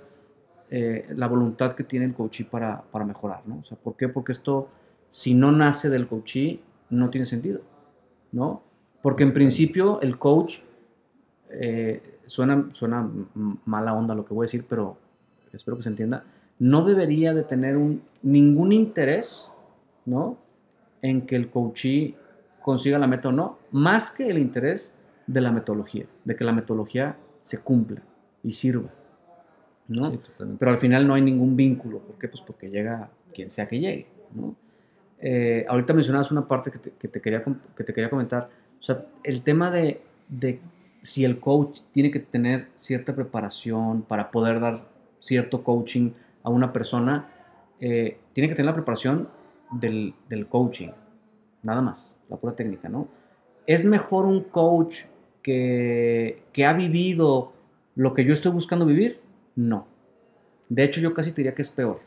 eh, 0.71 1.05
la 1.15 1.27
voluntad 1.27 1.75
que 1.75 1.83
tiene 1.83 2.05
el 2.05 2.13
coachee 2.13 2.45
para, 2.45 2.81
para 2.81 3.03
mejorar, 3.05 3.41
¿no? 3.45 3.59
O 3.59 3.63
sea, 3.65 3.77
¿por 3.77 3.95
qué? 3.97 4.07
Porque 4.07 4.31
esto, 4.31 4.69
si 5.11 5.33
no 5.33 5.51
nace 5.51 5.89
del 5.89 6.07
coachee, 6.07 6.61
no 6.89 7.09
tiene 7.09 7.25
sentido, 7.25 7.61
¿no? 8.31 8.63
Porque 9.01 9.23
en 9.23 9.33
principio 9.33 10.01
el 10.01 10.17
coach, 10.17 10.57
eh, 11.49 12.19
suena, 12.25 12.69
suena 12.73 13.09
mala 13.65 13.93
onda 13.93 14.15
lo 14.15 14.25
que 14.25 14.33
voy 14.33 14.45
a 14.45 14.47
decir, 14.47 14.65
pero 14.67 14.97
espero 15.53 15.77
que 15.77 15.83
se 15.83 15.89
entienda, 15.89 16.23
no 16.59 16.83
debería 16.83 17.33
de 17.33 17.43
tener 17.43 17.77
un, 17.77 18.03
ningún 18.21 18.71
interés, 18.71 19.51
¿no? 20.05 20.37
En 21.01 21.25
que 21.25 21.35
el 21.35 21.49
coachee 21.49 22.15
consiga 22.61 22.99
la 22.99 23.07
meta 23.07 23.29
o 23.29 23.31
no, 23.31 23.57
más 23.71 24.11
que 24.11 24.29
el 24.29 24.37
interés 24.37 24.93
de 25.25 25.41
la 25.41 25.51
metodología, 25.51 26.05
de 26.25 26.35
que 26.35 26.43
la 26.43 26.51
metodología 26.51 27.15
se 27.41 27.59
cumpla 27.59 28.01
y 28.43 28.51
sirva, 28.51 28.89
¿no? 29.87 30.11
Sí. 30.11 30.19
Pero 30.59 30.71
al 30.71 30.77
final 30.77 31.07
no 31.07 31.13
hay 31.13 31.21
ningún 31.21 31.55
vínculo. 31.55 31.99
¿Por 31.99 32.17
qué? 32.17 32.27
Pues 32.27 32.41
porque 32.41 32.69
llega 32.69 33.09
quien 33.33 33.49
sea 33.49 33.67
que 33.67 33.79
llegue, 33.79 34.07
¿no? 34.33 34.55
Eh, 35.21 35.65
ahorita 35.67 35.93
mencionabas 35.93 36.31
una 36.31 36.47
parte 36.47 36.71
que 36.71 36.79
te, 36.79 36.91
que 36.91 37.07
te 37.07 37.21
quería, 37.21 37.43
que 37.75 37.83
te 37.83 37.93
quería 37.93 38.09
comentar. 38.09 38.49
O 38.79 38.83
sea, 38.83 39.05
el 39.23 39.41
tema 39.41 39.69
de, 39.71 40.01
si 41.01 41.25
el 41.25 41.39
coach 41.39 41.81
tiene 41.91 42.11
que 42.11 42.19
tener 42.19 42.67
cierta 42.75 43.13
preparación 43.13 44.03
para 44.03 44.31
poder 44.31 44.59
dar 44.59 44.87
cierto 45.19 45.63
coaching 45.63 46.11
a 46.43 46.49
una 46.49 46.71
persona, 46.71 47.27
eh, 47.79 48.17
tiene 48.33 48.49
que 48.49 48.55
tener 48.55 48.67
la 48.67 48.75
preparación 48.75 49.27
del, 49.71 50.13
del 50.29 50.47
coaching, 50.47 50.89
nada 51.63 51.81
más, 51.81 52.09
la 52.29 52.37
pura 52.37 52.55
técnica, 52.55 52.87
¿no? 52.89 53.07
¿Es 53.67 53.85
mejor 53.85 54.25
un 54.25 54.41
coach 54.45 55.01
que, 55.43 56.43
que 56.53 56.65
ha 56.65 56.73
vivido 56.73 57.53
lo 57.95 58.13
que 58.13 58.23
yo 58.23 58.33
estoy 58.33 58.51
buscando 58.51 58.85
vivir? 58.85 59.19
No. 59.55 59.85
De 60.69 60.83
hecho, 60.83 61.01
yo 61.01 61.13
casi 61.13 61.31
te 61.31 61.37
diría 61.37 61.53
que 61.53 61.61
es 61.61 61.69
peor. 61.69 61.99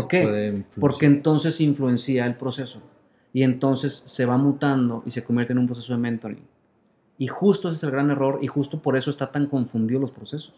¿Por 0.00 0.08
qué? 0.08 0.22
Porque 0.80 1.06
entonces 1.06 1.60
influencia 1.60 2.26
el 2.26 2.36
proceso. 2.36 2.80
Y 3.32 3.42
entonces 3.42 3.94
se 3.94 4.26
va 4.26 4.36
mutando 4.36 5.02
y 5.06 5.10
se 5.10 5.24
convierte 5.24 5.52
en 5.52 5.58
un 5.58 5.66
proceso 5.66 5.92
de 5.92 5.98
mentoring. 5.98 6.44
Y 7.18 7.26
justo 7.26 7.68
ese 7.68 7.76
es 7.78 7.82
el 7.84 7.90
gran 7.90 8.10
error 8.10 8.38
y 8.42 8.46
justo 8.46 8.80
por 8.80 8.96
eso 8.96 9.10
está 9.10 9.30
tan 9.30 9.46
confundido 9.46 10.00
los 10.00 10.10
procesos, 10.10 10.52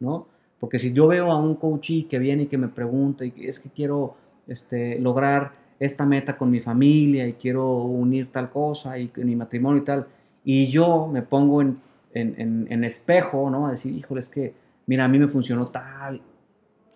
¿no? 0.00 0.26
Porque 0.60 0.78
si 0.78 0.92
yo 0.92 1.06
veo 1.08 1.30
a 1.30 1.36
un 1.38 1.54
coachee 1.56 2.06
que 2.06 2.18
viene 2.18 2.44
y 2.44 2.46
que 2.46 2.58
me 2.58 2.68
pregunta 2.68 3.24
y 3.24 3.32
es 3.38 3.60
que 3.60 3.68
quiero 3.70 4.16
este, 4.46 4.98
lograr 4.98 5.52
esta 5.78 6.06
meta 6.06 6.36
con 6.38 6.50
mi 6.50 6.60
familia 6.60 7.26
y 7.26 7.34
quiero 7.34 7.76
unir 7.82 8.30
tal 8.32 8.50
cosa 8.50 8.98
y 8.98 9.10
mi 9.16 9.36
matrimonio 9.36 9.82
y 9.82 9.84
tal, 9.84 10.06
y 10.44 10.68
yo 10.68 11.06
me 11.06 11.20
pongo 11.22 11.60
en, 11.60 11.78
en, 12.14 12.34
en- 12.38 12.66
en 12.70 12.84
espejo, 12.84 13.50
¿no? 13.50 13.66
A 13.66 13.72
decir, 13.72 13.94
híjole, 13.94 14.20
es 14.20 14.28
que, 14.30 14.54
mira, 14.86 15.04
a 15.04 15.08
mí 15.08 15.18
me 15.18 15.28
funcionó 15.28 15.66
tal, 15.68 16.20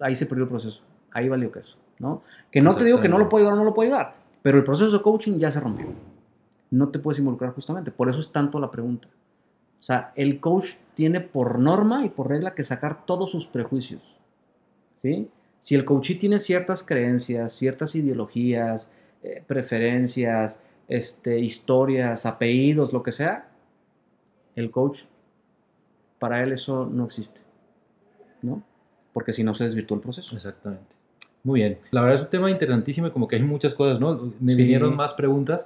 ahí 0.00 0.16
se 0.16 0.24
perdió 0.26 0.44
el 0.44 0.50
proceso, 0.50 0.80
ahí 1.12 1.28
valió 1.28 1.52
queso, 1.52 1.76
¿no? 1.98 2.22
Que 2.50 2.60
no 2.60 2.74
te 2.76 2.84
digo 2.84 3.00
que 3.00 3.08
no 3.08 3.18
lo 3.18 3.28
puedo 3.28 3.44
ayudar 3.44 3.54
o 3.54 3.60
no 3.60 3.64
lo 3.64 3.74
puedo 3.74 3.88
ayudar, 3.88 4.14
pero 4.42 4.58
el 4.58 4.64
proceso 4.64 4.90
de 4.90 5.02
coaching 5.02 5.38
ya 5.38 5.50
se 5.50 5.60
rompió. 5.60 5.86
No 6.70 6.88
te 6.88 6.98
puedes 6.98 7.18
involucrar 7.18 7.52
justamente, 7.52 7.90
por 7.90 8.08
eso 8.08 8.20
es 8.20 8.30
tanto 8.30 8.60
la 8.60 8.70
pregunta. 8.70 9.08
O 9.80 9.82
sea, 9.82 10.12
el 10.14 10.40
coach 10.40 10.74
tiene 10.94 11.20
por 11.20 11.58
norma 11.58 12.04
y 12.04 12.10
por 12.10 12.28
regla 12.28 12.54
que 12.54 12.62
sacar 12.62 13.06
todos 13.06 13.30
sus 13.30 13.46
prejuicios, 13.46 14.02
¿sí? 14.96 15.28
Si 15.60 15.74
el 15.74 15.84
coachee 15.84 16.16
tiene 16.16 16.38
ciertas 16.38 16.82
creencias, 16.82 17.52
ciertas 17.52 17.94
ideologías, 17.94 18.90
eh, 19.22 19.42
preferencias, 19.46 20.60
este, 20.88 21.38
historias, 21.38 22.26
apellidos, 22.26 22.92
lo 22.92 23.02
que 23.02 23.12
sea, 23.12 23.48
el 24.56 24.70
coach, 24.70 25.02
para 26.18 26.42
él 26.42 26.52
eso 26.52 26.86
no 26.86 27.04
existe, 27.04 27.40
¿no? 28.42 28.62
Porque 29.12 29.32
si 29.32 29.42
no 29.42 29.54
se 29.54 29.64
desvirtúa 29.64 29.96
el 29.96 30.02
proceso. 30.02 30.36
Exactamente. 30.36 30.99
Muy 31.44 31.60
bien. 31.60 31.78
La 31.90 32.00
verdad 32.02 32.16
es 32.16 32.22
un 32.22 32.30
tema 32.30 32.50
interesantísimo 32.50 33.06
y 33.06 33.10
como 33.10 33.26
que 33.28 33.36
hay 33.36 33.42
muchas 33.42 33.74
cosas, 33.74 33.98
¿no? 34.00 34.32
Me 34.40 34.54
Sí. 34.54 34.62
vinieron 34.62 34.94
más 34.96 35.14
preguntas, 35.14 35.64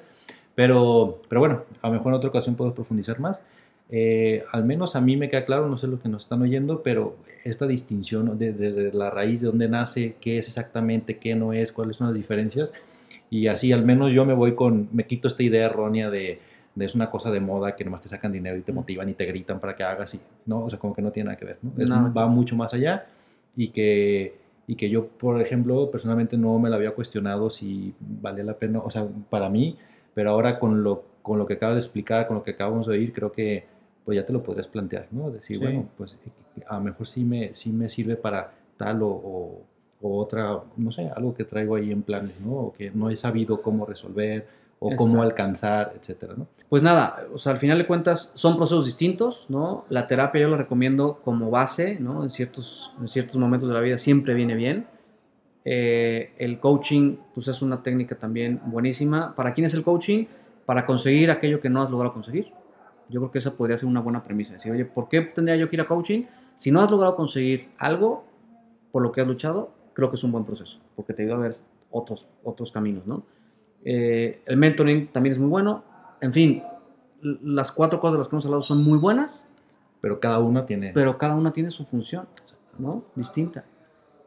pero, 0.54 1.20
pero 1.28 1.40
bueno, 1.40 1.62
a 1.82 1.88
lo 1.88 1.94
mejor 1.94 2.12
en 2.12 2.16
otra 2.18 2.30
ocasión 2.30 2.54
puedo 2.54 2.74
profundizar 2.74 3.18
más. 3.20 3.42
Eh, 3.90 4.44
al 4.52 4.64
menos 4.64 4.96
a 4.96 5.00
mí 5.00 5.16
me 5.16 5.28
queda 5.28 5.44
claro, 5.44 5.68
no 5.68 5.76
sé 5.76 5.86
lo 5.88 6.00
que 6.00 6.08
nos 6.08 6.22
están 6.22 6.40
oyendo, 6.42 6.82
pero 6.82 7.16
esta 7.44 7.66
distinción 7.66 8.24
¿no? 8.26 8.34
de- 8.34 8.52
desde 8.52 8.92
la 8.92 9.10
raíz 9.10 9.40
de 9.40 9.48
dónde 9.48 9.68
nace, 9.68 10.16
qué 10.20 10.38
es 10.38 10.48
exactamente, 10.48 11.18
qué 11.18 11.34
no 11.34 11.52
es, 11.52 11.70
cuáles 11.72 11.96
son 11.96 12.06
las 12.06 12.16
diferencias, 12.16 12.72
y 13.28 13.48
así 13.48 13.72
al 13.72 13.84
menos 13.84 14.12
yo 14.12 14.24
me 14.24 14.32
voy 14.32 14.54
con, 14.54 14.88
me 14.92 15.04
quito 15.06 15.28
esta 15.28 15.42
idea 15.42 15.66
errónea 15.66 16.08
de, 16.08 16.38
de 16.74 16.84
es 16.84 16.94
una 16.94 17.10
cosa 17.10 17.30
de 17.30 17.40
moda 17.40 17.76
que 17.76 17.84
nomás 17.84 18.00
te 18.00 18.08
sacan 18.08 18.32
dinero 18.32 18.56
y 18.56 18.62
te 18.62 18.72
motivan 18.72 19.08
y 19.10 19.12
te 19.14 19.26
gritan 19.26 19.60
para 19.60 19.76
que 19.76 19.82
hagas 19.82 20.14
y, 20.14 20.20
¿no? 20.46 20.64
O 20.64 20.70
sea, 20.70 20.78
como 20.78 20.94
que 20.94 21.02
no 21.02 21.10
tiene 21.10 21.26
nada 21.26 21.36
que 21.38 21.44
ver, 21.44 21.58
¿no? 21.62 21.70
Es- 21.82 21.88
Nada. 21.88 22.08
va 22.08 22.26
mucho 22.26 22.56
más 22.56 22.72
allá 22.72 23.04
y 23.56 23.68
que, 23.68 24.34
y 24.66 24.76
que 24.76 24.88
yo, 24.88 25.06
por 25.08 25.40
ejemplo, 25.40 25.90
personalmente 25.90 26.36
no 26.36 26.58
me 26.58 26.70
la 26.70 26.76
había 26.76 26.92
cuestionado 26.92 27.50
si 27.50 27.94
valía 28.00 28.44
la 28.44 28.54
pena, 28.54 28.78
o 28.80 28.90
sea, 28.90 29.06
para 29.30 29.48
mí, 29.48 29.76
pero 30.14 30.30
ahora 30.30 30.58
con 30.58 30.82
lo, 30.82 31.02
con 31.22 31.38
lo 31.38 31.46
que 31.46 31.54
acabas 31.54 31.74
de 31.76 31.80
explicar, 31.80 32.26
con 32.26 32.36
lo 32.36 32.42
que 32.42 32.52
acabamos 32.52 32.86
de 32.86 32.94
oír, 32.94 33.12
creo 33.12 33.32
que 33.32 33.64
pues 34.04 34.16
ya 34.16 34.26
te 34.26 34.32
lo 34.32 34.42
podrías 34.42 34.68
plantear, 34.68 35.06
¿no? 35.12 35.30
Decir, 35.30 35.56
Sí. 35.58 35.62
bueno, 35.62 35.88
pues 35.96 36.18
a 36.66 36.74
lo 36.76 36.80
mejor 36.82 37.06
sí 37.06 37.24
me, 37.24 37.52
sí 37.54 37.72
me 37.72 37.88
sirve 37.88 38.16
para 38.16 38.52
tal 38.76 39.02
o, 39.02 39.08
o- 39.08 39.62
o 40.02 40.18
otra, 40.18 40.60
no 40.76 40.92
sé, 40.92 41.08
algo 41.08 41.34
que 41.34 41.44
traigo 41.44 41.76
ahí 41.76 41.90
en 41.90 42.02
planes, 42.02 42.38
¿no? 42.40 42.52
O 42.52 42.72
que 42.74 42.90
no 42.90 43.08
he 43.08 43.16
sabido 43.16 43.62
cómo 43.62 43.86
resolver, 43.86 44.46
o 44.78 44.94
cómo 44.96 45.22
alcanzar, 45.22 45.94
etcétera, 45.98 46.34
¿no? 46.36 46.46
Pues 46.68 46.82
nada, 46.82 47.26
o 47.32 47.38
sea, 47.38 47.52
al 47.52 47.58
final 47.58 47.78
de 47.78 47.86
cuentas 47.86 48.32
son 48.34 48.56
procesos 48.56 48.84
distintos, 48.84 49.46
¿no? 49.48 49.84
La 49.88 50.06
terapia 50.06 50.42
yo 50.42 50.48
la 50.48 50.56
recomiendo 50.56 51.20
como 51.24 51.50
base, 51.50 51.98
¿no? 52.00 52.22
En 52.22 52.30
ciertos, 52.30 52.90
en 53.00 53.08
ciertos 53.08 53.36
momentos 53.36 53.68
de 53.68 53.74
la 53.74 53.80
vida 53.80 53.98
siempre 53.98 54.34
viene 54.34 54.54
bien. 54.54 54.86
Eh, 55.64 56.32
el 56.38 56.58
coaching, 56.58 57.16
pues 57.34 57.48
es 57.48 57.62
una 57.62 57.82
técnica 57.82 58.16
también 58.16 58.60
buenísima. 58.66 59.34
¿Para 59.34 59.54
quién 59.54 59.66
es 59.66 59.74
el 59.74 59.82
coaching? 59.82 60.26
Para 60.66 60.84
conseguir 60.84 61.30
aquello 61.30 61.60
que 61.60 61.70
no 61.70 61.82
has 61.82 61.90
logrado 61.90 62.12
conseguir. 62.12 62.52
Yo 63.08 63.20
creo 63.20 63.30
que 63.30 63.38
esa 63.38 63.52
podría 63.52 63.78
ser 63.78 63.88
una 63.88 64.00
buena 64.00 64.24
premisa. 64.24 64.54
Decir, 64.54 64.72
oye, 64.72 64.84
¿por 64.84 65.08
qué 65.08 65.22
tendría 65.22 65.56
yo 65.56 65.68
que 65.68 65.76
ir 65.76 65.82
a 65.82 65.86
coaching? 65.86 66.24
Si 66.54 66.70
no 66.70 66.82
has 66.82 66.90
logrado 66.90 67.16
conseguir 67.16 67.68
algo 67.78 68.24
por 68.92 69.02
lo 69.02 69.12
que 69.12 69.20
has 69.20 69.26
luchado, 69.26 69.70
creo 69.92 70.10
que 70.10 70.16
es 70.16 70.24
un 70.24 70.32
buen 70.32 70.44
proceso, 70.44 70.78
porque 70.94 71.14
te 71.14 71.22
ayuda 71.22 71.36
a 71.36 71.38
ver 71.38 71.56
otros, 71.90 72.28
otros 72.42 72.70
caminos, 72.70 73.06
¿no? 73.06 73.22
Eh, 73.84 74.42
el 74.46 74.56
mentoring 74.56 75.08
también 75.08 75.34
es 75.34 75.38
muy 75.38 75.48
bueno. 75.48 75.84
En 76.20 76.32
fin, 76.32 76.62
las 77.20 77.70
cuatro 77.70 78.00
cosas 78.00 78.14
de 78.14 78.18
las 78.18 78.28
que 78.28 78.34
hemos 78.34 78.44
hablado 78.44 78.62
son 78.62 78.82
muy 78.82 78.98
buenas. 78.98 79.46
Pero 80.00 80.20
cada 80.20 80.38
una 80.38 80.66
tiene... 80.66 80.92
Pero 80.92 81.16
cada 81.16 81.34
una 81.34 81.52
tiene 81.52 81.70
su 81.70 81.86
función, 81.86 82.26
¿no? 82.78 83.04
Distinta. 83.14 83.64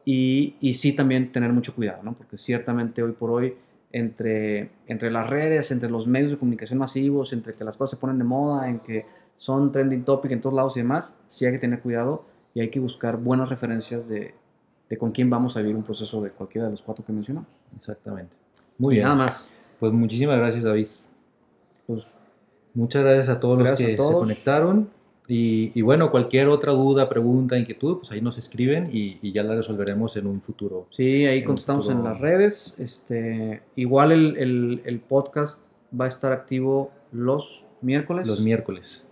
Y, 0.04 0.56
y 0.60 0.74
sí 0.74 0.92
también 0.92 1.30
tener 1.30 1.52
mucho 1.52 1.74
cuidado, 1.74 2.02
¿no? 2.02 2.14
Porque 2.14 2.36
ciertamente 2.36 3.02
hoy 3.02 3.12
por 3.12 3.30
hoy, 3.30 3.56
entre, 3.92 4.70
entre 4.86 5.10
las 5.10 5.30
redes, 5.30 5.70
entre 5.70 5.88
los 5.88 6.08
medios 6.08 6.32
de 6.32 6.38
comunicación 6.38 6.78
masivos, 6.80 7.32
entre 7.32 7.54
que 7.54 7.62
las 7.62 7.76
cosas 7.76 7.96
se 7.96 8.00
ponen 8.00 8.18
de 8.18 8.24
moda, 8.24 8.68
en 8.68 8.80
que 8.80 9.06
son 9.36 9.70
trending 9.70 10.04
topic 10.04 10.32
en 10.32 10.40
todos 10.40 10.56
lados 10.56 10.76
y 10.76 10.80
demás, 10.80 11.14
sí 11.28 11.46
hay 11.46 11.52
que 11.52 11.58
tener 11.58 11.80
cuidado 11.80 12.24
y 12.54 12.60
hay 12.60 12.70
que 12.70 12.80
buscar 12.80 13.16
buenas 13.16 13.48
referencias 13.48 14.08
de, 14.08 14.34
de 14.88 14.98
con 14.98 15.12
quién 15.12 15.30
vamos 15.30 15.56
a 15.56 15.60
vivir 15.60 15.76
un 15.76 15.84
proceso 15.84 16.20
de 16.22 16.30
cualquiera 16.30 16.66
de 16.66 16.72
los 16.72 16.82
cuatro 16.82 17.04
que 17.04 17.12
mencionamos. 17.12 17.48
Exactamente. 17.76 18.34
Muy 18.78 18.94
bien. 18.94 19.04
Nada 19.04 19.16
más. 19.16 19.52
Pues 19.80 19.92
muchísimas 19.92 20.38
gracias, 20.38 20.64
David. 20.64 20.86
Pues 21.86 22.14
muchas 22.74 23.02
gracias 23.02 23.28
a 23.28 23.40
todos 23.40 23.58
los 23.58 23.72
que 23.72 23.96
se 23.96 23.96
conectaron. 23.96 24.88
Y, 25.30 25.82
bueno, 25.82 26.10
cualquier 26.10 26.48
otra 26.48 26.72
duda, 26.72 27.06
pregunta, 27.10 27.58
inquietud, 27.58 27.98
pues 27.98 28.10
ahí 28.12 28.22
nos 28.22 28.38
escriben 28.38 28.88
y, 28.90 29.30
ya 29.30 29.42
la 29.42 29.54
resolveremos 29.54 30.16
en 30.16 30.26
un 30.26 30.40
futuro. 30.40 30.86
Sí, 30.96 31.26
ahí 31.26 31.44
contestamos 31.44 31.90
en 31.90 32.02
las 32.02 32.18
redes. 32.18 32.74
Este, 32.78 33.60
igual 33.76 34.12
el, 34.12 34.80
el, 34.84 35.00
podcast 35.00 35.62
va 35.98 36.06
a 36.06 36.08
estar 36.08 36.32
activo 36.32 36.90
los 37.12 37.66
miércoles. 37.82 38.26
Los 38.26 38.40
miércoles. 38.40 39.06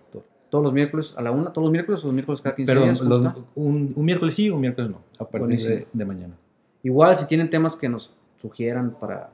Todos 0.49 0.65
los 0.65 0.73
miércoles 0.73 1.13
a 1.19 1.23
la 1.23 1.33
una, 1.33 1.53
todos 1.53 1.67
los 1.67 1.73
miércoles 1.73 2.03
o 2.03 2.07
los 2.07 2.15
miércoles 2.15 2.41
cada 2.41 2.55
15 2.55 2.75
días. 2.75 3.01
un, 3.01 3.93
un, 3.95 4.05
miércoles 4.05 4.37
sí, 4.37 4.49
un 4.49 4.61
miércoles 4.61 4.91
no, 4.91 5.03
a 5.19 5.29
partir 5.29 5.61
de, 5.61 5.87
de 5.93 6.05
mañana. 6.05 6.35
Igual 6.83 7.17
si 7.17 7.27
tienen 7.27 7.51
temas 7.51 7.77
que 7.77 7.89
nos 7.89 8.15
sugieran 8.41 8.97
para 8.99 9.33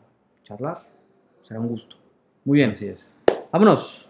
charlar, 0.53 0.83
será 1.43 1.61
un 1.61 1.69
gusto. 1.69 1.97
Muy 2.45 2.59
bien. 2.59 2.71
Así 2.73 2.87
es. 2.87 3.17
Vámonos. 3.51 4.09